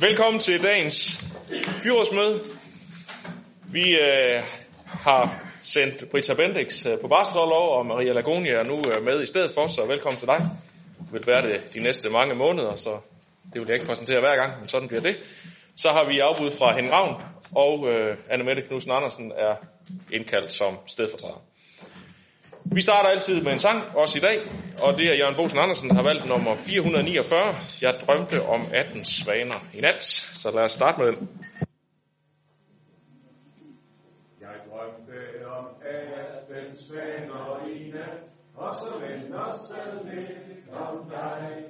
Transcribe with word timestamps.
Velkommen 0.00 0.40
til 0.40 0.62
dagens 0.62 1.24
byrådsmøde. 1.82 2.40
Vi 3.64 3.94
øh, 3.94 4.42
har 4.86 5.50
sendt 5.62 6.10
Brita 6.10 6.34
Bendix 6.34 6.86
øh, 6.86 7.00
på 7.00 7.08
barselsårlov, 7.08 7.78
og 7.78 7.86
Maria 7.86 8.12
Lagoni 8.12 8.48
er 8.48 8.64
nu 8.64 8.78
øh, 8.78 9.04
med 9.04 9.22
i 9.22 9.26
stedet 9.26 9.50
for, 9.54 9.66
så 9.66 9.86
velkommen 9.86 10.18
til 10.18 10.28
dig. 10.28 10.38
Du 10.98 11.12
vil 11.12 11.26
være 11.26 11.42
det 11.42 11.74
de 11.74 11.80
næste 11.80 12.08
mange 12.08 12.34
måneder, 12.34 12.76
så 12.76 12.90
det 13.52 13.60
vil 13.60 13.66
jeg 13.66 13.74
ikke 13.74 13.86
præsentere 13.86 14.20
hver 14.20 14.36
gang, 14.42 14.60
men 14.60 14.68
sådan 14.68 14.88
bliver 14.88 15.02
det. 15.02 15.16
Så 15.76 15.88
har 15.88 16.04
vi 16.08 16.18
afbud 16.18 16.50
fra 16.50 16.72
Henning 16.74 16.94
Ravn, 16.94 17.22
og 17.54 17.88
øh, 17.88 18.16
Anne 18.30 18.44
Mette 18.44 18.62
Knudsen 18.62 18.90
Andersen 18.90 19.32
er 19.36 19.54
indkaldt 20.12 20.52
som 20.52 20.78
stedfortræder. 20.86 21.42
Vi 22.72 22.80
starter 22.80 23.08
altid 23.08 23.42
med 23.42 23.52
en 23.52 23.58
sang, 23.58 23.82
også 23.96 24.18
i 24.18 24.20
dag, 24.20 24.38
og 24.84 24.98
det 24.98 25.10
er 25.10 25.14
Jørgen 25.14 25.36
Bosen 25.36 25.58
Andersen, 25.58 25.88
der 25.88 25.94
har 25.94 26.02
valgt 26.02 26.28
nummer 26.28 26.54
449. 26.56 27.38
Jeg 27.82 27.94
drømte 28.06 28.42
om 28.42 28.62
18 28.74 29.04
svaner 29.04 29.60
i 29.74 29.80
nat, 29.80 30.04
så 30.34 30.50
lad 30.54 30.64
os 30.64 30.72
starte 30.72 31.00
med 31.00 31.12
den. 31.12 31.28
Jeg 34.40 34.56
drømte 34.70 35.46
om 35.58 35.66
18 36.50 36.76
svaner 36.86 37.66
i 37.66 37.90
nat, 37.90 38.20
og 38.56 38.74
så 38.74 38.88
vender 39.00 39.66
sig 39.68 39.86
lidt 40.04 40.68
om 40.72 41.10
dig. 41.10 41.64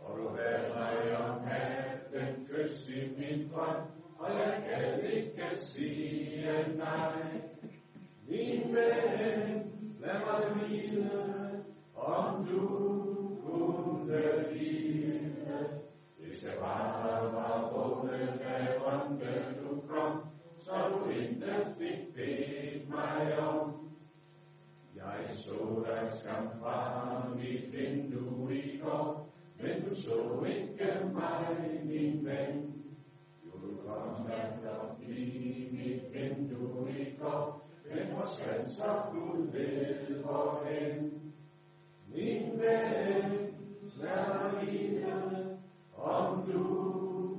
Og 0.00 0.18
du 0.18 0.28
havde 0.28 0.66
mig 0.74 1.16
om 1.16 1.40
natten 1.44 2.46
kys 2.48 2.88
i 2.88 3.00
min 3.18 3.50
drøm, 3.54 3.82
og 4.18 4.30
jeg 4.38 4.54
kan 4.68 5.10
ikke 5.12 5.56
sige 5.66 6.64
nej. 6.78 7.12
Min 8.28 8.74
ven, 8.74 9.61
lad 10.02 10.20
mig 10.20 10.68
vide, 10.68 11.62
om 11.94 12.46
du 12.46 12.60
kunne 13.46 14.52
lide. 14.52 15.80
Hvis 16.18 16.44
jeg 16.44 16.52
bare 16.60 17.32
var 17.32 17.70
vågnet, 17.72 18.40
da 18.40 18.78
drømte 18.78 19.54
du 19.60 19.80
kom, 19.88 20.20
så 20.58 20.74
du 20.88 21.10
intet 21.10 21.74
fik 21.78 22.14
bedt 22.14 22.88
mig 22.90 23.38
om. 23.38 23.90
Jeg 24.96 25.28
så 25.28 25.84
dig 25.86 26.10
skam 26.10 26.50
fra 26.60 27.28
mit 27.34 27.72
vindue 27.72 28.54
i 28.54 28.78
går, 28.78 29.28
men 29.60 29.82
du 29.82 29.94
så 29.94 30.44
ikke 30.46 31.08
mig, 31.12 31.80
min 31.84 32.26
ven. 32.26 32.74
Du 33.44 33.76
kom 33.86 34.26
efter 34.26 34.96
mit 34.98 36.02
vindue 36.12 36.81
forsvandt 38.82 38.82
så 38.82 39.02
Gud 39.12 39.52
ved 39.52 40.22
hvorhen. 40.22 41.22
Min 42.08 42.60
ven, 42.60 43.48
om 45.96 46.52
du 46.52 46.62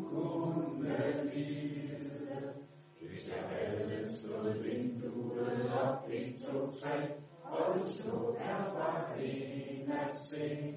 kunne 0.10 0.98
lide. 1.34 1.90
Hvis 3.02 3.28
jeg 3.28 3.44
havde 3.50 4.18
slået 4.18 4.64
vinduet 4.64 5.72
op 5.84 6.10
i 6.12 6.38
to, 6.38 6.72
tre, 6.72 7.12
og 7.44 7.76
du 7.76 7.88
så 7.88 8.36
der 8.40 8.72
fra 8.74 9.22
en 9.22 9.92
at 9.92 10.18
se. 10.30 10.73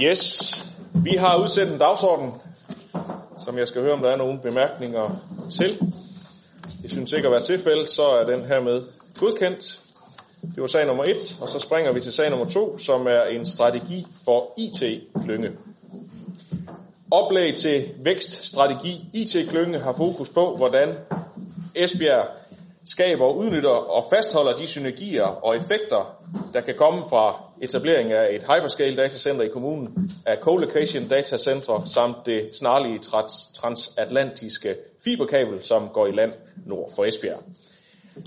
Yes, 0.03 0.65
vi 0.95 1.11
har 1.11 1.43
udsendt 1.43 1.73
en 1.73 1.79
dagsorden, 1.79 2.33
som 3.39 3.59
jeg 3.59 3.69
skal 3.69 3.83
høre, 3.83 3.93
om 3.93 4.01
der 4.01 4.11
er 4.11 4.17
nogle 4.17 4.41
bemærkninger 4.41 5.21
til. 5.51 5.79
Jeg 6.83 6.91
synes 6.91 7.13
ikke 7.13 7.29
at 7.29 7.33
være 7.33 7.41
tilfældet, 7.41 7.89
så 7.89 8.03
er 8.03 8.25
den 8.25 8.45
her 8.45 8.61
med 8.61 8.83
godkendt. 9.19 9.81
Det 10.43 10.61
var 10.61 10.67
sag 10.67 10.87
nummer 10.87 11.05
1, 11.05 11.39
og 11.41 11.49
så 11.49 11.59
springer 11.59 11.93
vi 11.93 12.01
til 12.01 12.13
sag 12.13 12.31
nummer 12.31 12.47
2, 12.47 12.79
som 12.79 13.07
er 13.07 13.23
en 13.23 13.47
strategi 13.47 14.07
for 14.25 14.53
IT-klynge. 14.57 15.51
Oplæg 17.11 17.55
til 17.55 17.89
vækststrategi 18.05 19.05
IT-klynge 19.13 19.79
har 19.79 19.93
fokus 19.93 20.29
på, 20.29 20.57
hvordan 20.57 20.95
Esbjerg 21.75 22.40
skaber, 22.91 23.33
udnytter 23.33 23.71
og 23.97 24.05
fastholder 24.15 24.53
de 24.57 24.67
synergier 24.67 25.25
og 25.25 25.57
effekter, 25.57 26.23
der 26.55 26.61
kan 26.61 26.75
komme 26.75 26.99
fra 27.11 27.43
etablering 27.63 28.13
af 28.13 28.35
et 28.35 28.43
hyperscale 28.43 28.97
datacenter 28.97 29.45
i 29.45 29.49
kommunen, 29.49 30.11
af 30.27 30.37
co-location 30.37 31.09
datacenter 31.09 31.83
samt 31.85 32.17
det 32.27 32.57
snarlige 32.57 32.99
trans- 32.99 33.53
transatlantiske 33.55 34.75
fiberkabel, 35.05 35.63
som 35.63 35.89
går 35.89 36.07
i 36.07 36.13
land 36.13 36.33
nord 36.67 36.93
for 36.97 37.05
Esbjerg. 37.05 37.43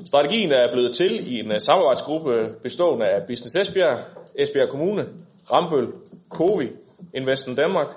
Strategien 0.06 0.52
er 0.52 0.72
blevet 0.72 0.96
til 0.96 1.34
i 1.34 1.40
en 1.40 1.52
øh, 1.52 1.59
samarbejdsgruppe 1.59 2.56
bestående 2.63 3.06
af 3.06 3.28
Business 3.28 3.56
Esbjerg, 3.56 4.00
Esbjerg 4.35 4.69
Kommune, 4.69 5.09
Rambøl, 5.52 5.88
Covi, 6.29 6.66
Investen 7.13 7.56
Danmark, 7.56 7.88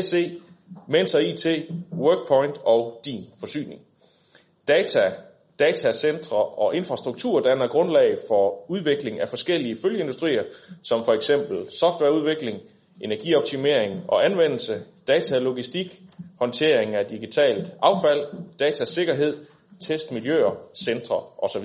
SE, 0.00 0.24
Mentor 0.88 1.18
IT, 1.18 1.46
Workpoint 1.98 2.58
og 2.64 3.00
Din 3.04 3.24
Forsyning. 3.40 3.80
Data 4.68 5.12
datacentre 5.58 6.36
og 6.36 6.74
infrastruktur 6.76 7.40
danner 7.40 7.66
grundlag 7.68 8.16
for 8.28 8.70
udvikling 8.70 9.20
af 9.20 9.28
forskellige 9.28 9.76
følgeindustrier, 9.82 10.42
som 10.82 11.04
for 11.04 11.12
eksempel 11.12 11.70
softwareudvikling, 11.70 12.60
energioptimering 13.00 14.00
og 14.08 14.24
anvendelse, 14.24 14.82
datalogistik, 15.08 16.00
håndtering 16.38 16.94
af 16.94 17.06
digitalt 17.06 17.72
affald, 17.82 18.26
datasikkerhed, 18.58 19.36
testmiljøer, 19.80 20.50
centre 20.84 21.22
osv. 21.38 21.64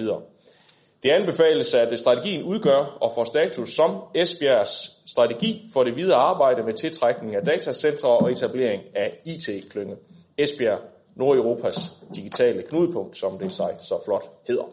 Det 1.04 1.12
anbefales, 1.12 1.74
at 1.74 2.00
strategien 2.00 2.44
udgør 2.44 2.98
og 3.02 3.12
får 3.16 3.24
status 3.24 3.70
som 3.70 3.90
Esbjergs 4.16 4.92
strategi 5.12 5.70
for 5.74 5.84
det 5.84 5.96
videre 5.96 6.18
arbejde 6.18 6.64
med 6.64 6.74
tiltrækning 6.74 7.36
af 7.36 7.46
datacentre 7.46 8.10
og 8.10 8.32
etablering 8.32 8.82
af 8.96 9.22
IT-klynge. 9.26 9.96
Esbjerg 10.38 10.80
Nordeuropas 11.20 11.94
digitale 12.16 12.64
knudepunkt, 12.64 13.18
som 13.18 13.38
det 13.38 13.52
sig 13.52 13.76
så 13.80 14.02
flot 14.06 14.30
hedder. 14.48 14.64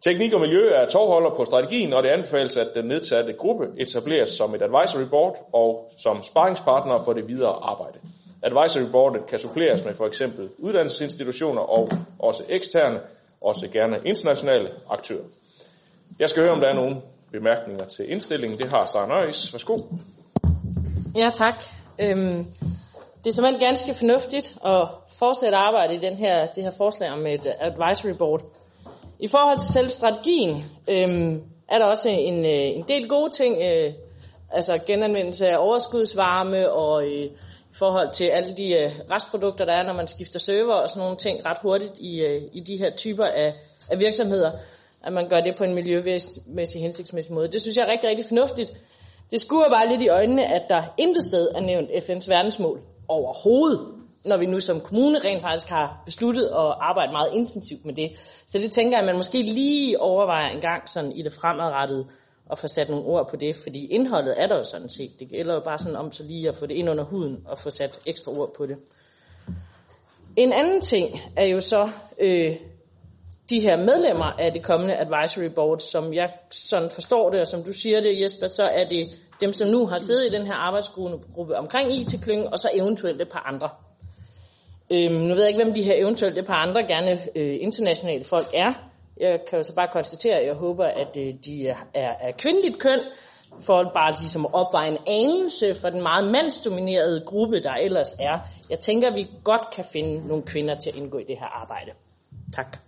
Teknik 0.00 0.32
og 0.32 0.40
miljø 0.40 0.68
er 0.68 0.86
tovholder 0.86 1.30
på 1.36 1.44
strategien, 1.44 1.92
og 1.92 2.02
det 2.02 2.08
anbefales, 2.08 2.56
at 2.56 2.68
den 2.74 2.84
nedsatte 2.84 3.32
gruppe 3.32 3.66
etableres 3.78 4.28
som 4.28 4.54
et 4.54 4.62
advisory 4.62 5.08
board 5.10 5.48
og 5.52 5.92
som 5.98 6.22
sparringspartner 6.22 6.98
for 7.04 7.12
det 7.12 7.28
videre 7.28 7.52
arbejde. 7.62 7.98
Advisory 8.42 8.90
boardet 8.92 9.26
kan 9.26 9.38
suppleres 9.38 9.84
med 9.84 9.94
for 9.94 10.06
eksempel 10.06 10.48
uddannelsesinstitutioner 10.58 11.60
og 11.60 11.90
også 12.18 12.42
eksterne, 12.48 13.00
også 13.42 13.68
gerne 13.72 13.96
internationale 14.04 14.70
aktører. 14.90 15.24
Jeg 16.18 16.28
skal 16.30 16.42
høre, 16.42 16.52
om 16.52 16.60
der 16.60 16.68
er 16.68 16.74
nogle 16.74 16.96
bemærkninger 17.32 17.84
til 17.84 18.12
indstillingen. 18.12 18.58
Det 18.58 18.68
har 18.68 18.86
Sara 18.86 19.06
Nøjes. 19.06 19.52
Værsgo. 19.52 19.78
Ja, 21.16 21.30
tak. 21.34 21.62
Øhm, 22.00 22.46
det 23.24 23.30
er 23.30 23.34
simpelthen 23.34 23.60
ganske 23.60 23.94
fornuftigt 23.94 24.56
at 24.64 24.88
fortsætte 25.18 25.56
arbejde 25.56 25.94
i 25.94 25.98
den 25.98 26.16
her, 26.16 26.46
det 26.46 26.62
her 26.64 26.70
forslag 26.70 27.10
om 27.10 27.26
et 27.26 27.46
advisory 27.60 28.16
board. 28.18 28.42
I 29.18 29.28
forhold 29.28 29.58
til 29.58 29.72
selve 29.72 29.88
strategien, 29.88 30.64
øhm, 30.88 31.42
er 31.68 31.78
der 31.78 31.86
også 31.86 32.08
en, 32.08 32.44
øh, 32.44 32.76
en 32.78 32.84
del 32.88 33.08
gode 33.08 33.30
ting, 33.30 33.56
øh, 33.62 33.92
altså 34.50 34.78
genanvendelse 34.86 35.48
af 35.48 35.56
overskudsvarme 35.58 36.72
og 36.72 37.04
øh, 37.04 37.24
i 37.72 37.78
forhold 37.78 38.12
til 38.12 38.24
alle 38.24 38.56
de 38.56 38.72
øh, 38.72 38.90
restprodukter, 39.12 39.64
der 39.64 39.72
er, 39.72 39.82
når 39.82 39.92
man 39.94 40.06
skifter 40.06 40.38
server 40.38 40.74
og 40.74 40.88
sådan 40.88 41.02
nogle 41.02 41.16
ting 41.16 41.46
ret 41.46 41.58
hurtigt 41.62 41.92
i, 42.00 42.20
øh, 42.20 42.42
i 42.52 42.60
de 42.60 42.76
her 42.76 42.96
typer 42.96 43.24
af, 43.24 43.54
af 43.90 44.00
virksomheder, 44.00 44.50
at 45.02 45.12
man 45.12 45.28
gør 45.28 45.40
det 45.40 45.54
på 45.58 45.64
en 45.64 45.74
miljømæssig 45.74 46.82
hensigtsmæssig 46.82 47.34
måde. 47.34 47.48
Det 47.48 47.60
synes 47.60 47.76
jeg 47.76 47.84
er 47.86 47.92
rigtig, 47.92 48.10
rigtig 48.10 48.26
fornuftigt. 48.28 48.72
Det 49.30 49.40
skuer 49.40 49.68
bare 49.68 49.88
lidt 49.88 50.02
i 50.02 50.08
øjnene, 50.08 50.46
at 50.46 50.62
der 50.68 50.82
intet 50.98 51.24
sted 51.24 51.48
er 51.54 51.60
nævnt 51.60 51.90
FN's 51.90 52.28
verdensmål 52.28 52.80
overhovedet, 53.08 53.80
når 54.24 54.36
vi 54.36 54.46
nu 54.46 54.60
som 54.60 54.80
kommune 54.80 55.18
rent 55.18 55.42
faktisk 55.42 55.68
har 55.68 56.02
besluttet 56.04 56.44
at 56.44 56.74
arbejde 56.80 57.12
meget 57.12 57.30
intensivt 57.34 57.84
med 57.84 57.94
det. 57.94 58.10
Så 58.46 58.58
det 58.58 58.72
tænker 58.72 58.98
jeg, 58.98 59.00
at 59.00 59.06
man 59.06 59.16
måske 59.16 59.42
lige 59.42 60.00
overvejer 60.00 60.50
en 60.50 60.60
gang 60.60 60.88
sådan 60.88 61.12
i 61.12 61.22
det 61.22 61.32
fremadrettede 61.32 62.06
at 62.50 62.58
få 62.58 62.68
sat 62.68 62.88
nogle 62.88 63.04
ord 63.04 63.30
på 63.30 63.36
det, 63.36 63.56
fordi 63.56 63.86
indholdet 63.86 64.42
er 64.42 64.46
der 64.46 64.58
jo 64.58 64.64
sådan 64.64 64.88
set. 64.88 65.10
Det 65.20 65.28
gælder 65.28 65.54
jo 65.54 65.60
bare 65.60 65.78
sådan 65.78 65.96
om 65.96 66.12
så 66.12 66.24
lige 66.24 66.48
at 66.48 66.54
få 66.54 66.66
det 66.66 66.74
ind 66.74 66.90
under 66.90 67.04
huden 67.04 67.36
og 67.46 67.58
få 67.58 67.70
sat 67.70 68.00
ekstra 68.06 68.32
ord 68.32 68.54
på 68.56 68.66
det. 68.66 68.76
En 70.36 70.52
anden 70.52 70.80
ting 70.80 71.20
er 71.36 71.46
jo 71.46 71.60
så 71.60 71.88
øh, 72.20 72.56
de 73.50 73.60
her 73.60 73.76
medlemmer 73.76 74.24
af 74.24 74.52
det 74.52 74.62
kommende 74.62 74.96
advisory 74.96 75.54
board, 75.54 75.78
som 75.78 76.14
jeg 76.14 76.30
sådan 76.50 76.90
forstår 76.90 77.30
det, 77.30 77.40
og 77.40 77.46
som 77.46 77.64
du 77.64 77.72
siger 77.72 78.00
det, 78.00 78.22
Jesper, 78.22 78.46
så 78.46 78.62
er 78.62 78.88
det 78.88 79.08
dem, 79.40 79.52
som 79.52 79.68
nu 79.68 79.86
har 79.86 79.98
siddet 79.98 80.26
i 80.26 80.36
den 80.36 80.46
her 80.46 80.54
arbejdsgruppe 80.54 81.56
omkring 81.56 81.92
IT-klyngen, 81.92 82.46
og 82.52 82.58
så 82.58 82.70
eventuelt 82.74 83.20
et 83.22 83.28
par 83.28 83.44
andre. 83.46 83.68
Øhm, 84.90 85.14
nu 85.14 85.34
ved 85.34 85.42
jeg 85.42 85.48
ikke, 85.48 85.64
hvem 85.64 85.74
de 85.74 85.82
her 85.82 85.94
eventuelt 85.94 86.38
et 86.38 86.46
par 86.46 86.54
andre 86.66 86.82
gerne 86.82 87.18
øh, 87.36 87.56
internationale 87.60 88.24
folk 88.24 88.46
er. 88.54 88.72
Jeg 89.20 89.40
kan 89.48 89.58
jo 89.58 89.62
så 89.62 89.74
bare 89.74 89.88
konstatere, 89.92 90.34
at 90.34 90.46
jeg 90.46 90.54
håber, 90.54 90.84
at 90.84 91.16
øh, 91.16 91.32
de 91.46 91.68
er, 91.68 91.76
er, 91.94 92.14
er 92.20 92.32
kvindeligt 92.32 92.80
køn, 92.80 93.00
for 93.60 93.90
bare 93.94 94.10
ligesom 94.10 94.46
at 94.46 94.54
opveje 94.54 94.88
en 94.88 94.98
anelse 95.06 95.74
for 95.80 95.88
den 95.90 96.02
meget 96.02 96.32
mandsdominerede 96.32 97.22
gruppe, 97.26 97.62
der 97.62 97.72
ellers 97.72 98.16
er. 98.20 98.38
Jeg 98.70 98.78
tænker, 98.78 99.08
at 99.08 99.14
vi 99.14 99.26
godt 99.44 99.62
kan 99.74 99.84
finde 99.92 100.28
nogle 100.28 100.42
kvinder 100.42 100.74
til 100.74 100.90
at 100.90 100.96
indgå 100.96 101.18
i 101.18 101.24
det 101.24 101.38
her 101.38 101.46
arbejde. 101.62 101.90
Tak. 102.54 102.87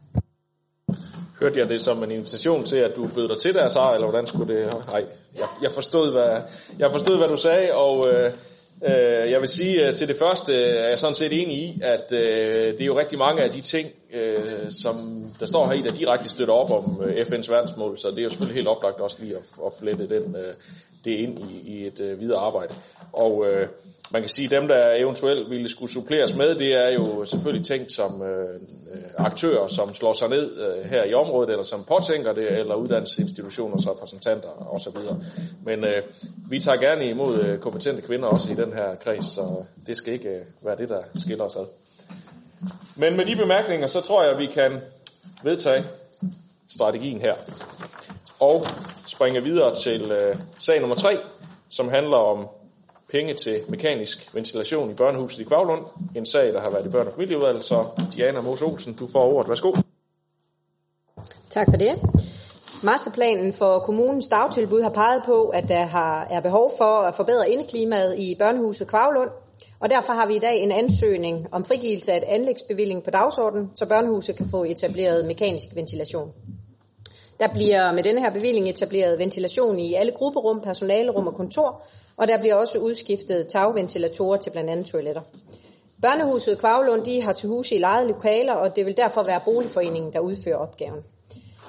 Hørte 1.40 1.60
jeg 1.60 1.68
det 1.68 1.80
som 1.80 2.02
en 2.02 2.10
invitation 2.10 2.64
til, 2.64 2.76
at 2.76 2.96
du 2.96 3.08
bød 3.14 3.28
dig 3.28 3.38
til 3.38 3.54
der, 3.54 3.68
Sara, 3.68 3.94
eller 3.94 4.06
hvordan 4.06 4.26
skulle 4.26 4.54
det? 4.54 4.74
Nej, 4.86 5.04
jeg, 5.38 5.48
jeg, 5.62 5.70
forstod, 5.70 6.12
hvad, 6.12 6.40
jeg 6.78 6.90
forstod, 6.92 7.18
hvad 7.18 7.28
du 7.28 7.36
sagde, 7.36 7.72
og 7.74 8.08
øh, 8.08 8.32
øh, 8.84 9.30
jeg 9.30 9.40
vil 9.40 9.48
sige, 9.48 9.84
at 9.84 9.96
til 9.96 10.08
det 10.08 10.16
første 10.16 10.54
er 10.54 10.88
jeg 10.88 10.98
sådan 10.98 11.14
set 11.14 11.42
enig 11.42 11.56
i, 11.56 11.80
at 11.82 12.12
øh, 12.12 12.72
det 12.72 12.80
er 12.80 12.86
jo 12.86 12.98
rigtig 12.98 13.18
mange 13.18 13.42
af 13.42 13.50
de 13.50 13.60
ting, 13.60 13.88
øh, 14.12 14.70
som 14.70 15.24
der 15.40 15.46
står 15.46 15.66
her 15.66 15.72
i, 15.72 15.80
der 15.80 15.94
direkte 15.94 16.28
støtter 16.28 16.54
op 16.54 16.70
om 16.70 17.02
øh, 17.04 17.14
FN's 17.14 17.52
verdensmål, 17.52 17.98
så 17.98 18.08
det 18.08 18.18
er 18.18 18.22
jo 18.22 18.28
selvfølgelig 18.28 18.56
helt 18.56 18.68
oplagt 18.68 19.00
også 19.00 19.16
lige 19.20 19.36
at, 19.36 19.48
at 19.66 19.72
flette 19.80 20.08
den, 20.08 20.36
øh, 20.36 20.54
det 21.04 21.10
ind 21.10 21.38
i, 21.50 21.60
i 21.66 21.86
et 21.86 22.00
øh, 22.00 22.20
videre 22.20 22.38
arbejde. 22.38 22.74
Og 23.12 23.46
øh, 23.46 23.68
man 24.12 24.22
kan 24.22 24.28
sige, 24.28 24.44
at 24.44 24.50
dem, 24.50 24.68
der 24.68 24.94
eventuelt 24.96 25.50
ville 25.50 25.68
skulle 25.68 25.92
suppleres 25.92 26.34
med, 26.34 26.54
det 26.54 26.74
er 26.86 26.90
jo 26.90 27.24
selvfølgelig 27.24 27.66
tænkt 27.66 27.92
som 27.92 28.22
øh, 28.22 28.54
øh, 28.92 29.02
aktører, 29.18 29.66
som 29.68 29.94
slår 29.94 30.12
sig 30.12 30.28
ned 30.28 30.58
øh, 30.60 30.90
her 30.90 31.04
i 31.04 31.14
området, 31.14 31.50
eller 31.50 31.62
som 31.62 31.84
påtænker 31.88 32.32
det, 32.32 32.58
eller 32.58 32.74
uddannelsesinstitutioners 32.74 33.88
repræsentanter 33.88 34.74
osv. 34.74 34.96
Men 35.64 35.84
øh, 35.84 36.02
vi 36.50 36.60
tager 36.60 36.78
gerne 36.78 37.10
imod 37.10 37.42
øh, 37.42 37.58
kompetente 37.58 38.02
kvinder 38.02 38.28
også 38.28 38.52
i 38.52 38.54
den 38.54 38.72
her 38.72 38.94
kreds, 38.94 39.24
så 39.24 39.64
det 39.86 39.96
skal 39.96 40.12
ikke 40.12 40.28
øh, 40.28 40.44
være 40.64 40.76
det, 40.76 40.88
der 40.88 41.02
skiller 41.14 41.44
os 41.44 41.56
ad. 41.56 41.66
Men 42.96 43.16
med 43.16 43.24
de 43.26 43.36
bemærkninger, 43.36 43.86
så 43.86 44.00
tror 44.00 44.22
jeg, 44.22 44.32
at 44.32 44.38
vi 44.38 44.46
kan 44.46 44.80
vedtage 45.42 45.84
strategien 46.68 47.20
her. 47.20 47.34
Og 48.40 48.62
springer 49.06 49.40
videre 49.40 49.74
til 49.74 50.12
øh, 50.12 50.36
sag 50.58 50.80
nummer 50.80 50.96
3, 50.96 51.18
som 51.68 51.88
handler 51.88 52.16
om 52.16 52.48
penge 53.12 53.34
til 53.34 53.60
mekanisk 53.68 54.34
ventilation 54.34 54.90
i 54.90 54.94
børnehuset 54.94 55.40
i 55.40 55.44
Kvavlund. 55.44 55.86
En 56.16 56.26
sag, 56.26 56.52
der 56.52 56.60
har 56.60 56.70
været 56.70 56.86
i 56.86 56.88
børne- 56.88 57.06
og 57.06 57.12
familieudvalget, 57.12 57.64
så 57.64 57.86
Diana 58.14 58.40
Mose 58.40 58.64
Olsen, 58.64 58.92
du 58.94 59.08
får 59.08 59.24
ordet. 59.32 59.48
Værsgo. 59.48 59.72
Tak 61.50 61.66
for 61.70 61.76
det. 61.76 61.92
Masterplanen 62.84 63.52
for 63.52 63.78
kommunens 63.78 64.28
dagtilbud 64.28 64.82
har 64.82 64.90
peget 64.90 65.22
på, 65.26 65.48
at 65.48 65.68
der 65.68 65.84
har, 65.84 66.26
er 66.30 66.40
behov 66.40 66.72
for 66.78 66.98
at 66.98 67.14
forbedre 67.14 67.50
indeklimaet 67.50 68.18
i 68.18 68.36
børnehuset 68.38 68.88
Kvavlund, 68.88 69.30
og 69.80 69.90
derfor 69.90 70.12
har 70.12 70.26
vi 70.26 70.36
i 70.36 70.38
dag 70.38 70.58
en 70.62 70.72
ansøgning 70.72 71.46
om 71.52 71.64
frigivelse 71.64 72.12
af 72.12 72.16
et 72.16 72.24
anlægsbevilling 72.24 73.04
på 73.04 73.10
dagsordenen, 73.10 73.70
så 73.76 73.86
børnehuset 73.86 74.36
kan 74.36 74.46
få 74.50 74.64
etableret 74.64 75.26
mekanisk 75.26 75.66
ventilation. 75.74 76.32
Der 77.40 77.48
bliver 77.52 77.92
med 77.92 78.02
denne 78.02 78.20
her 78.20 78.30
bevilling 78.30 78.68
etableret 78.68 79.18
ventilation 79.18 79.78
i 79.78 79.94
alle 79.94 80.12
grupperum, 80.12 80.60
personalerum 80.60 81.26
og 81.26 81.34
kontor, 81.34 81.82
og 82.16 82.28
der 82.28 82.38
bliver 82.38 82.54
også 82.54 82.78
udskiftet 82.78 83.48
tagventilatorer 83.48 84.36
til 84.36 84.50
blandt 84.50 84.70
andet 84.70 84.86
toiletter. 84.86 85.22
Børnehuset 86.02 86.58
Kvavlund 86.58 87.04
de 87.04 87.22
har 87.22 87.32
til 87.32 87.48
huse 87.48 87.74
i 87.74 87.78
lejede 87.78 88.08
lokaler, 88.08 88.52
og 88.52 88.76
det 88.76 88.86
vil 88.86 88.96
derfor 88.96 89.22
være 89.22 89.40
boligforeningen, 89.44 90.12
der 90.12 90.20
udfører 90.20 90.56
opgaven. 90.56 91.00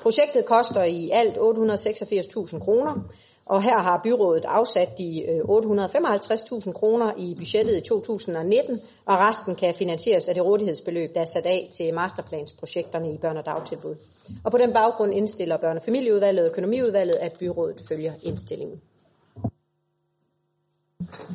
Projektet 0.01 0.45
koster 0.45 0.83
i 0.83 1.09
alt 1.13 1.37
886.000 1.37 2.59
kroner, 2.59 3.11
og 3.51 3.61
her 3.61 3.77
har 3.77 3.99
byrådet 4.03 4.45
afsat 4.45 4.97
de 4.97 5.25
øh, 5.29 5.39
855.000 5.39 6.71
kroner 6.71 7.11
i 7.17 7.35
budgettet 7.35 7.77
i 7.77 7.81
2019, 7.81 8.79
og 9.05 9.17
resten 9.19 9.55
kan 9.55 9.75
finansieres 9.75 10.27
af 10.27 10.35
det 10.35 10.45
rådighedsbeløb, 10.45 11.15
der 11.15 11.21
er 11.21 11.25
sat 11.25 11.45
af 11.45 11.69
til 11.71 11.93
masterplansprojekterne 11.93 13.13
i 13.13 13.17
børne- 13.17 13.37
og 13.37 13.45
dagtilbud. 13.45 13.95
Og 14.43 14.51
på 14.51 14.57
den 14.57 14.73
baggrund 14.73 15.13
indstiller 15.13 15.57
børne- 15.57 15.77
og 15.77 15.83
familieudvalget 15.85 16.43
og 16.43 16.49
økonomiudvalget, 16.49 17.15
at 17.15 17.33
byrådet 17.39 17.81
følger 17.89 18.13
indstillingen. 18.23 18.81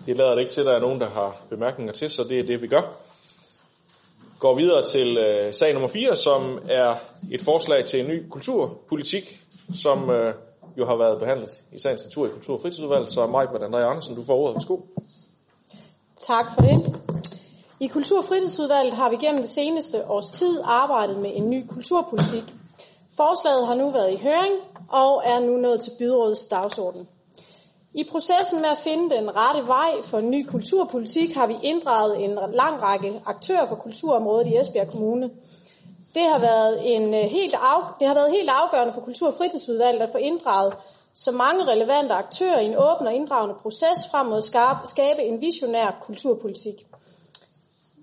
Det 0.07 0.17
lader 0.17 0.35
det 0.35 0.41
ikke 0.41 0.53
til, 0.53 0.61
at 0.61 0.67
der 0.67 0.75
er 0.75 0.81
nogen, 0.81 1.01
der 1.01 1.09
har 1.09 1.43
bemærkninger 1.51 1.93
til, 1.93 2.11
så 2.11 2.25
det 2.25 2.39
er 2.39 2.45
det, 2.45 2.63
vi 2.63 2.67
gør. 2.67 2.97
Går 4.39 4.55
videre 4.55 4.85
til 4.85 5.19
øh, 5.19 5.53
sag 5.53 5.73
nummer 5.73 5.89
4, 5.89 6.17
som 6.17 6.59
er 6.69 6.95
et 7.33 7.43
forslag 7.43 7.85
til 7.85 8.01
en 8.01 8.07
ny 8.07 8.29
kulturpolitik, 8.29 9.41
som 9.75 10.11
øh, 10.11 10.35
jo 10.79 10.85
har 10.87 10.97
været 10.97 11.19
behandlet 11.19 11.63
i 11.73 11.79
sagens 11.79 12.05
natur 12.05 12.27
i 12.27 12.31
Kultur- 12.31 12.55
og 12.55 12.61
Fritidsudvalget. 12.61 13.13
Så 13.13 13.27
Maj 13.27 13.45
André 13.45 13.79
Andersen, 13.79 14.17
du 14.17 14.25
får 14.25 14.37
ordet. 14.37 14.55
Værsgo. 14.55 14.77
Tak 16.17 16.47
for 16.55 16.61
det. 16.63 17.01
I 17.81 17.87
Kultur- 17.87 18.19
og 18.19 18.25
Fritidsudvalget 18.25 18.95
har 18.95 19.11
vi 19.11 19.17
gennem 19.17 19.41
det 19.41 19.51
seneste 19.51 20.11
års 20.11 20.31
tid 20.31 20.61
arbejdet 20.65 21.23
med 21.23 21.31
en 21.35 21.51
ny 21.51 21.67
kulturpolitik. 21.67 22.55
Forslaget 23.17 23.67
har 23.67 23.75
nu 23.75 23.91
været 23.91 24.13
i 24.13 24.17
høring 24.17 24.55
og 24.89 25.23
er 25.25 25.41
nu 25.41 25.57
nået 25.57 25.81
til 25.81 25.93
byrådets 25.99 26.47
dagsorden. 26.47 27.09
I 27.95 28.05
processen 28.11 28.61
med 28.61 28.69
at 28.69 28.79
finde 28.79 29.17
den 29.17 29.37
rette 29.37 29.67
vej 29.67 30.03
for 30.03 30.19
en 30.19 30.31
ny 30.31 30.47
kulturpolitik 30.47 31.35
har 31.35 31.47
vi 31.47 31.57
inddraget 31.63 32.25
en 32.25 32.39
lang 32.53 32.83
række 32.83 33.21
aktører 33.27 33.67
for 33.67 33.75
kulturområdet 33.77 34.47
i 34.47 34.57
Esbjerg 34.57 34.91
Kommune. 34.91 35.31
Det 36.17 36.25
har 36.33 36.39
været, 36.39 36.97
en 36.97 37.15
øh, 37.15 37.21
helt 37.21 37.55
af, 37.55 37.81
det 37.99 38.09
har 38.09 38.15
været 38.15 38.31
helt 38.31 38.51
afgørende 38.63 38.93
for 38.93 39.01
Kultur- 39.01 39.29
og 39.29 39.35
Fritidsudvalget 39.35 40.03
at 40.03 40.13
få 40.13 40.19
inddraget 40.19 40.75
så 41.15 41.31
mange 41.31 41.65
relevante 41.65 42.15
aktører 42.15 42.61
i 42.61 42.67
en 42.67 42.77
åben 42.77 43.07
og 43.07 43.15
inddragende 43.15 43.55
proces 43.63 43.99
frem 44.11 44.27
mod 44.27 44.39
at 44.39 44.89
skabe 44.89 45.23
en 45.23 45.41
visionær 45.41 45.99
kulturpolitik. 46.03 46.87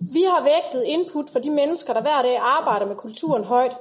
Vi 0.01 0.23
har 0.23 0.43
vægtet 0.43 0.83
input 0.83 1.29
for 1.29 1.39
de 1.39 1.49
mennesker, 1.49 1.93
der 1.93 2.01
hver 2.01 2.21
dag 2.21 2.37
arbejder 2.41 2.85
med 2.85 2.95
kulturen 2.95 3.43
højt. 3.43 3.75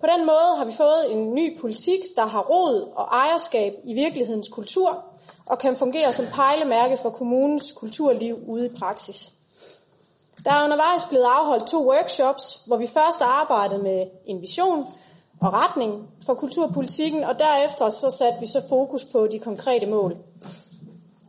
På 0.00 0.06
den 0.16 0.26
måde 0.26 0.56
har 0.56 0.64
vi 0.64 0.72
fået 0.72 1.12
en 1.12 1.34
ny 1.34 1.60
politik, 1.60 2.00
der 2.16 2.26
har 2.26 2.42
råd 2.42 2.92
og 2.96 3.04
ejerskab 3.04 3.72
i 3.84 3.94
virkelighedens 3.94 4.48
kultur, 4.48 5.04
og 5.46 5.58
kan 5.58 5.76
fungere 5.76 6.12
som 6.12 6.26
pejlemærke 6.34 6.96
for 7.02 7.10
kommunens 7.10 7.72
kulturliv 7.72 8.36
ude 8.46 8.66
i 8.66 8.74
praksis. 8.78 9.32
Der 10.44 10.52
er 10.52 10.64
undervejs 10.64 11.04
blevet 11.04 11.24
afholdt 11.24 11.66
to 11.66 11.90
workshops, 11.90 12.58
hvor 12.66 12.76
vi 12.76 12.86
først 12.86 13.20
arbejdede 13.20 13.82
med 13.82 14.06
en 14.26 14.40
vision 14.40 14.86
og 15.40 15.52
retning 15.52 16.08
for 16.26 16.34
kulturpolitikken, 16.34 17.24
og 17.24 17.38
derefter 17.38 17.90
så 17.90 18.10
satte 18.10 18.40
vi 18.40 18.46
så 18.46 18.62
fokus 18.68 19.04
på 19.04 19.26
de 19.26 19.38
konkrete 19.38 19.86
mål. 19.86 20.16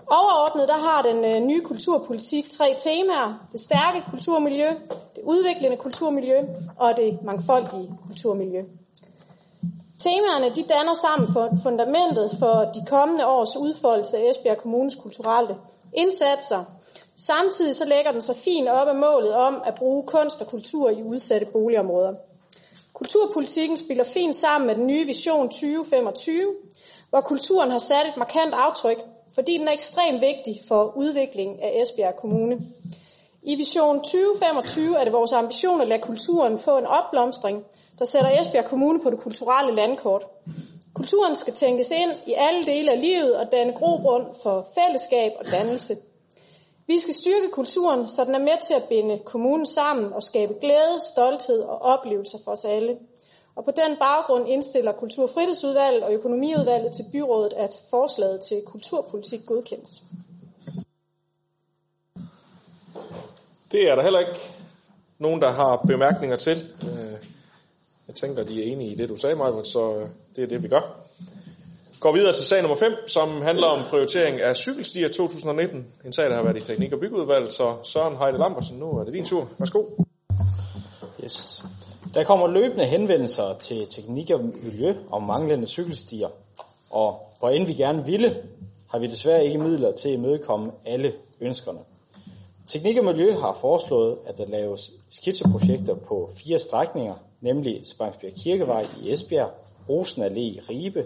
Overordnet 0.07 0.67
der 0.67 0.77
har 0.77 1.01
den 1.01 1.25
øh, 1.25 1.47
nye 1.47 1.61
kulturpolitik 1.61 2.51
tre 2.51 2.75
temaer. 2.79 3.47
Det 3.51 3.61
stærke 3.61 4.09
kulturmiljø, 4.09 4.65
det 5.15 5.23
udviklende 5.23 5.77
kulturmiljø 5.77 6.37
og 6.77 6.97
det 6.97 7.19
mangfoldige 7.23 7.93
kulturmiljø. 8.07 8.63
Temaerne 10.03 10.55
de 10.55 10.63
danner 10.63 10.93
sammen 10.93 11.33
for 11.33 11.49
fundamentet 11.63 12.31
for 12.39 12.71
de 12.75 12.85
kommende 12.87 13.25
års 13.27 13.57
udfoldelse 13.57 14.17
af 14.17 14.29
Esbjerg 14.29 14.57
Kommunes 14.57 14.95
kulturelle 14.95 15.55
indsatser. 15.93 16.63
Samtidig 17.17 17.75
så 17.75 17.85
lægger 17.85 18.11
den 18.11 18.21
sig 18.21 18.35
fint 18.35 18.67
op 18.69 18.87
af 18.87 18.95
målet 18.95 19.33
om 19.33 19.61
at 19.65 19.75
bruge 19.75 20.03
kunst 20.07 20.41
og 20.41 20.47
kultur 20.47 20.89
i 20.89 21.03
udsatte 21.03 21.47
boligområder. 21.53 22.13
Kulturpolitikken 22.93 23.77
spiller 23.77 24.03
fint 24.03 24.35
sammen 24.35 24.67
med 24.67 24.75
den 24.75 24.87
nye 24.87 25.05
vision 25.05 25.49
2025, 25.49 26.55
hvor 27.09 27.21
kulturen 27.21 27.71
har 27.71 27.79
sat 27.79 28.07
et 28.07 28.17
markant 28.17 28.53
aftryk, 28.53 28.97
fordi 29.35 29.57
den 29.57 29.67
er 29.67 29.71
ekstremt 29.71 30.21
vigtig 30.21 30.61
for 30.67 30.93
udviklingen 30.95 31.59
af 31.59 31.81
Esbjerg 31.81 32.15
Kommune. 32.15 32.59
I 33.43 33.55
vision 33.55 33.97
2025 34.03 34.97
er 34.99 35.03
det 35.03 35.13
vores 35.13 35.33
ambition 35.33 35.81
at 35.81 35.87
lade 35.87 36.01
kulturen 36.01 36.59
få 36.59 36.77
en 36.77 36.85
opblomstring, 36.85 37.65
der 37.99 38.05
sætter 38.05 38.41
Esbjerg 38.41 38.65
Kommune 38.65 38.99
på 39.03 39.09
det 39.09 39.19
kulturelle 39.19 39.75
landkort. 39.75 40.27
Kulturen 40.93 41.35
skal 41.35 41.53
tænkes 41.53 41.91
ind 41.91 42.11
i 42.27 42.33
alle 42.37 42.65
dele 42.65 42.91
af 42.91 43.01
livet 43.01 43.35
og 43.35 43.51
danne 43.51 43.73
grobund 43.73 44.25
for 44.43 44.67
fællesskab 44.73 45.31
og 45.39 45.45
dannelse. 45.51 45.97
Vi 46.87 46.99
skal 46.99 47.13
styrke 47.13 47.49
kulturen, 47.51 48.07
så 48.07 48.23
den 48.23 48.35
er 48.35 48.39
med 48.39 48.67
til 48.67 48.73
at 48.73 48.83
binde 48.89 49.19
kommunen 49.25 49.65
sammen 49.65 50.13
og 50.13 50.23
skabe 50.23 50.53
glæde, 50.61 50.99
stolthed 51.11 51.59
og 51.59 51.81
oplevelser 51.81 52.37
for 52.43 52.51
os 52.51 52.65
alle. 52.65 52.97
Og 53.55 53.65
på 53.65 53.71
den 53.71 53.97
baggrund 53.99 54.47
indstiller 54.47 54.91
Kultur- 54.91 55.23
og 55.23 55.29
Fritidsudvalget 55.29 56.03
og 56.03 56.13
Økonomiudvalget 56.13 56.93
til 56.93 57.05
byrådet, 57.11 57.53
at 57.53 57.79
forslaget 57.89 58.41
til 58.41 58.61
kulturpolitik 58.65 59.45
godkendes. 59.45 60.01
Det 63.71 63.89
er 63.89 63.95
der 63.95 64.03
heller 64.03 64.19
ikke 64.19 64.39
nogen, 65.19 65.41
der 65.41 65.51
har 65.51 65.75
bemærkninger 65.87 66.35
til. 66.35 66.67
Øh, 66.91 67.17
jeg 68.07 68.15
tænker, 68.15 68.43
de 68.43 68.63
er 68.63 68.71
enige 68.71 68.91
i 68.91 68.95
det, 68.95 69.09
du 69.09 69.15
sagde, 69.15 69.35
Michael, 69.35 69.65
så 69.65 69.95
øh, 69.95 70.07
det 70.35 70.43
er 70.43 70.47
det, 70.47 70.63
vi 70.63 70.67
gør. 70.67 70.81
Går 71.99 72.11
videre 72.13 72.33
til 72.33 72.45
sag 72.45 72.61
nummer 72.61 72.77
5, 72.77 72.91
som 73.07 73.41
handler 73.41 73.67
om 73.67 73.79
prioritering 73.89 74.41
af 74.41 74.55
cykelstier 74.55 75.07
2019. 75.07 75.85
En 76.05 76.13
sag, 76.13 76.29
der 76.29 76.35
har 76.35 76.43
været 76.43 76.57
i 76.57 76.59
teknik- 76.59 76.93
og 76.93 76.99
byggeudvalget, 76.99 77.53
så 77.53 77.75
Søren 77.83 78.17
Heide 78.17 78.37
Lambersen, 78.37 78.77
nu 78.77 78.91
er 78.91 79.03
det 79.03 79.13
din 79.13 79.25
tur. 79.25 79.47
Værsgo. 79.59 79.83
Yes. 81.23 81.63
Der 82.13 82.23
kommer 82.23 82.47
løbende 82.47 82.85
henvendelser 82.85 83.57
til 83.59 83.87
teknik 83.89 84.29
og 84.29 84.43
miljø 84.63 84.93
om 85.11 85.23
manglende 85.23 85.67
cykelstier, 85.67 86.29
og 86.91 87.31
hvor 87.39 87.49
end 87.49 87.67
vi 87.67 87.73
gerne 87.73 88.05
ville, 88.05 88.43
har 88.89 88.99
vi 88.99 89.07
desværre 89.07 89.45
ikke 89.45 89.57
midler 89.57 89.91
til 89.91 90.09
at 90.09 90.13
imødekomme 90.13 90.71
alle 90.85 91.13
ønskerne. 91.41 91.79
Teknik 92.71 92.97
og 92.97 93.05
Miljø 93.05 93.31
har 93.31 93.53
foreslået, 93.53 94.17
at 94.25 94.37
der 94.37 94.45
laves 94.45 94.91
skitseprojekter 95.09 95.95
på 95.95 96.29
fire 96.35 96.59
strækninger, 96.59 97.15
nemlig 97.41 97.87
Spangsbjerg 97.87 98.33
Kirkevej 98.33 98.85
i 99.01 99.11
Esbjerg, 99.11 99.51
Rosen 99.89 100.23
Allé 100.23 100.39
i 100.39 100.59
Ribe, 100.69 101.05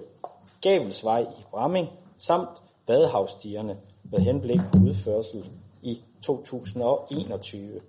Gabelsvej 0.62 1.22
i 1.22 1.44
Bramming 1.52 1.88
samt 2.18 2.50
Vadehavsstierne 2.88 3.78
med 4.12 4.20
henblik 4.20 4.60
på 4.74 4.80
udførsel 4.86 5.46
i 5.82 6.02
2021. 6.22 7.80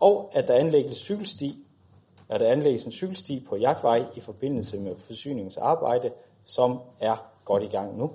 Og 0.00 0.30
at 0.32 0.48
der 0.48 0.54
anlægges 0.54 0.96
cykelsti, 0.96 1.56
at 2.28 2.40
der 2.40 2.52
anlægges 2.52 2.84
en 2.84 2.92
cykelsti 2.92 3.44
på 3.48 3.56
Jagtvej 3.56 4.04
i 4.16 4.20
forbindelse 4.20 4.78
med 4.78 4.96
forsyningsarbejde, 4.96 6.10
som 6.44 6.80
er 7.00 7.16
godt 7.44 7.62
i 7.62 7.68
gang 7.68 7.98
nu. 7.98 8.10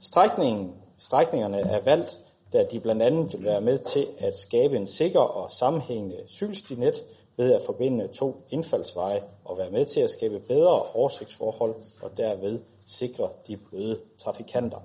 Strækningen, 0.00 0.74
strækningerne 0.98 1.58
er 1.58 1.84
valgt 1.84 2.18
da 2.52 2.64
de 2.64 2.80
blandt 2.80 3.02
andet 3.02 3.32
vil 3.32 3.44
være 3.44 3.60
med 3.60 3.78
til 3.78 4.06
at 4.18 4.36
skabe 4.36 4.76
en 4.76 4.86
sikker 4.86 5.20
og 5.20 5.52
sammenhængende 5.52 6.16
cykelstinet 6.28 7.04
ved 7.36 7.52
at 7.52 7.62
forbinde 7.66 8.08
to 8.08 8.36
indfaldsveje 8.50 9.22
og 9.44 9.58
være 9.58 9.70
med 9.70 9.84
til 9.84 10.00
at 10.00 10.10
skabe 10.10 10.40
bedre 10.40 10.82
oversigtsforhold 10.82 11.74
og 12.02 12.16
derved 12.16 12.60
sikre 12.86 13.28
de 13.46 13.56
bløde 13.56 13.98
trafikanter. 14.18 14.78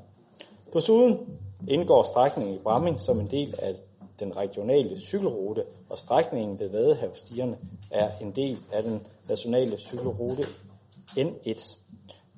Desuden 0.74 1.40
indgår 1.68 2.04
strækningen 2.04 2.56
i 2.56 2.58
Bramming 2.58 3.00
som 3.00 3.20
en 3.20 3.32
del 3.32 3.56
af 3.60 3.76
den 4.20 4.38
regionale 4.38 5.00
cykelrute, 5.00 5.64
og 5.90 5.98
strækningen 5.98 6.60
ved 6.60 6.70
Vadehavstierne 6.70 7.58
er 7.92 8.12
en 8.22 8.32
del 8.32 8.60
af 8.72 8.84
den 8.84 9.08
nationale 9.30 9.78
cykelrute 9.78 10.44
N1, 11.18 11.78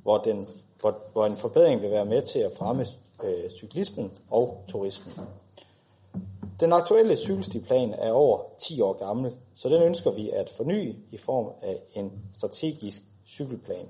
hvor, 0.04 0.18
den, 0.18 0.48
hvor, 0.82 0.96
hvor 1.14 1.26
en 1.26 1.36
forbedring 1.36 1.82
vil 1.82 1.92
være 1.92 2.06
med 2.06 2.22
til 2.22 2.40
at 2.40 2.54
fremme 2.54 2.86
øh, 3.24 3.50
cyklismen 3.50 4.12
og 4.30 4.64
turismen. 4.68 5.28
Den 6.60 6.74
aktuelle 6.74 7.18
cykelstiplan 7.18 7.94
er 7.94 8.12
over 8.12 8.40
10 8.58 8.82
år 8.82 8.94
gammel, 8.94 9.36
så 9.56 9.70
den 9.70 9.82
ønsker 9.82 10.12
vi 10.12 10.30
at 10.30 10.50
forny 10.50 10.96
i 11.12 11.18
form 11.18 11.52
af 11.62 11.82
en 11.94 12.12
strategisk 12.34 13.02
cykelplan. 13.28 13.90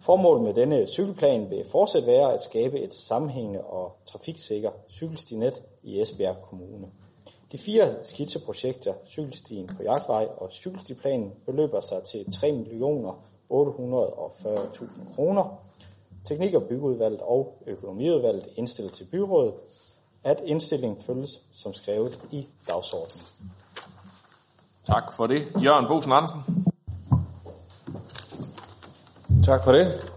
Formålet 0.00 0.42
med 0.42 0.54
denne 0.54 0.86
cykelplan 0.86 1.50
vil 1.50 1.64
fortsat 1.64 2.06
være 2.06 2.32
at 2.32 2.42
skabe 2.42 2.80
et 2.80 2.94
sammenhængende 2.94 3.60
og 3.60 3.96
trafiksikker 4.06 4.70
cykelstinet 4.90 5.62
i 5.82 6.00
Esbjerg 6.00 6.36
Kommune. 6.42 6.86
De 7.52 7.58
fire 7.58 8.04
skitseprojekter, 8.04 8.94
cykelstien 9.06 9.66
på 9.66 9.82
Jagtvej 9.82 10.28
og 10.36 10.52
cykelstiplanen, 10.52 11.32
beløber 11.46 11.80
sig 11.80 12.02
til 12.02 12.18
3.840.000 12.18 15.14
kroner. 15.14 15.58
Teknik- 16.24 16.54
og 16.54 16.62
byggeudvalget 16.62 17.20
og 17.20 17.62
økonomiudvalget 17.66 18.48
indstiller 18.56 18.92
til 18.92 19.04
byrådet, 19.04 19.54
at 20.24 20.40
indstillingen 20.44 21.02
følges 21.02 21.40
som 21.52 21.74
skrevet 21.74 22.24
i 22.30 22.48
dagsordenen. 22.68 23.26
Tak 24.84 25.16
for 25.16 25.26
det. 25.26 25.42
Jørgen 25.64 25.86
Bosen 25.88 26.12
Andersen. 26.12 26.40
Tak 29.44 29.64
for 29.64 29.72
det. 29.72 30.10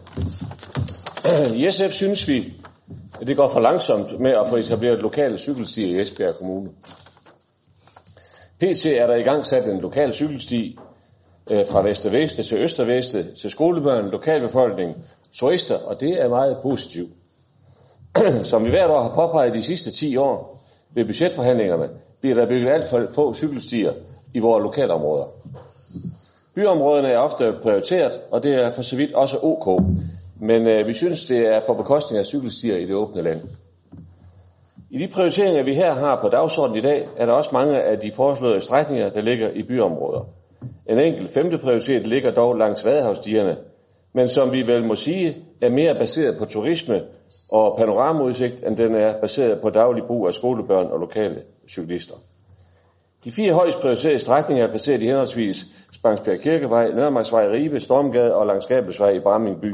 I 1.62 1.71
SF 1.71 1.91
synes 1.91 2.27
vi, 2.27 2.53
at 3.21 3.27
det 3.27 3.38
går 3.38 3.47
for 3.47 3.59
langsomt 3.59 4.19
med 4.19 4.31
at 4.31 4.47
få 4.50 4.55
etableret 4.55 5.01
lokale 5.01 5.38
cykelstier 5.38 5.97
i 5.97 6.01
Esbjerg 6.01 6.35
Kommune. 6.35 6.69
PT 8.59 8.85
er 8.85 9.07
der 9.07 9.15
i 9.15 9.24
gang 9.24 9.45
sat 9.45 9.67
en 9.67 9.81
lokal 9.81 10.13
cykelsti 10.13 10.77
øh, 11.51 11.67
fra 11.71 11.81
Vesterveste 11.81 12.43
til 12.43 12.57
Østerveste 12.57 13.35
til 13.35 13.50
skolebørn, 13.50 14.09
lokalbefolkning, 14.09 15.05
turister, 15.39 15.77
og 15.77 16.01
det 16.01 16.22
er 16.22 16.30
meget 16.30 16.58
positivt. 16.63 17.12
Som 18.44 18.65
vi 18.65 18.70
hvert 18.70 18.89
år 18.89 19.01
har 19.01 19.15
påpeget 19.15 19.54
de 19.54 19.63
sidste 19.63 19.92
10 19.92 20.18
år 20.18 20.62
ved 20.96 21.06
budgetforhandlingerne, 21.06 21.89
bliver 22.22 22.36
der 22.36 22.48
bygget 22.48 22.74
alt 22.74 22.88
for 22.88 23.08
få 23.15 23.34
cykelstier 23.34 23.94
i 24.34 24.39
vores 24.39 24.63
lokalområder. 24.63 25.25
Byområderne 26.56 27.08
er 27.08 27.18
ofte 27.18 27.54
prioriteret, 27.62 28.22
og 28.32 28.44
det 28.44 28.54
er 28.63 28.72
for 28.72 28.82
så 28.82 28.96
vidt 28.96 29.13
også 29.13 29.38
ok, 29.42 29.84
men 30.42 30.68
øh, 30.68 30.88
vi 30.88 30.94
synes, 30.94 31.25
det 31.25 31.39
er 31.56 31.62
på 31.68 31.74
bekostning 31.74 32.20
af 32.20 32.25
cykelstier 32.25 32.77
i 32.77 32.86
det 32.86 32.96
åbne 32.96 33.22
land. 33.22 33.42
I 34.89 34.98
de 34.98 35.08
prioriteringer, 35.08 35.63
vi 35.63 35.74
her 35.74 35.94
har 35.94 36.22
på 36.22 36.30
dagsordenen 36.30 36.77
i 36.77 36.82
dag, 36.82 37.08
er 37.18 37.25
der 37.25 37.34
også 37.34 37.50
mange 37.54 37.82
af 37.82 38.00
de 38.00 38.12
foreslåede 38.12 38.62
strækninger, 38.62 39.10
der 39.10 39.22
ligger 39.22 39.50
i 39.50 39.63
byområder. 39.63 40.27
En 40.89 41.00
enkelt 41.00 41.30
femte 41.30 41.58
prioritet 41.58 42.08
ligger 42.08 42.32
dog 42.32 42.56
langs 42.56 42.86
vadehavsstierne, 42.86 43.58
men 44.15 44.27
som 44.27 44.51
vi 44.51 44.67
vel 44.67 44.88
må 44.88 44.95
sige, 44.95 45.38
er 45.62 45.69
mere 45.69 45.95
baseret 45.95 46.38
på 46.38 46.45
turisme 46.45 47.01
og 47.51 47.77
panoramaudsigt, 47.77 48.63
end 48.67 48.77
den 48.77 48.95
er 48.95 49.22
baseret 49.22 49.62
på 49.62 49.69
daglig 49.69 50.03
brug 50.07 50.27
af 50.27 50.34
skolebørn 50.34 50.86
og 50.86 51.00
lokale 51.00 51.41
cyklister. 51.69 52.15
De 53.24 53.31
fire 53.31 53.53
højst 53.53 53.79
prioriterede 53.79 54.19
strækninger 54.19 54.65
er 54.65 54.69
placeret 54.69 55.01
i 55.01 55.05
henholdsvis 55.05 55.65
Spangsbjerg 55.93 56.39
Kirkevej, 56.39 56.91
Nørremarksvej, 56.91 57.48
Ribe, 57.48 57.79
Stormgade 57.79 58.36
og 58.36 58.45
Langskabelsvej 58.48 59.10
i 59.10 59.19
Bramming 59.19 59.62
by. 59.62 59.74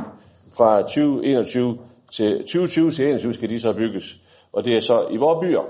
Fra 0.58 0.82
2021 0.82 1.78
til 2.12 2.38
2020 2.38 2.90
til 2.90 3.06
2021 3.06 3.34
skal 3.34 3.50
de 3.50 3.60
så 3.60 3.74
bygges, 3.74 4.22
og 4.54 4.66
det 4.66 4.76
er 4.76 4.80
så 4.80 5.08
i 5.12 5.18
vores 5.18 5.40
byer. 5.42 5.66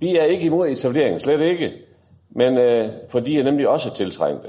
Vi 0.00 0.16
er 0.16 0.24
ikke 0.24 0.46
imod 0.46 0.68
etableringen, 0.68 1.20
slet 1.20 1.40
ikke, 1.40 1.72
men 2.30 2.58
øh, 2.58 2.88
for 3.08 3.20
de 3.20 3.38
er 3.38 3.44
nemlig 3.44 3.68
også 3.68 3.94
tiltrængte. 3.94 4.48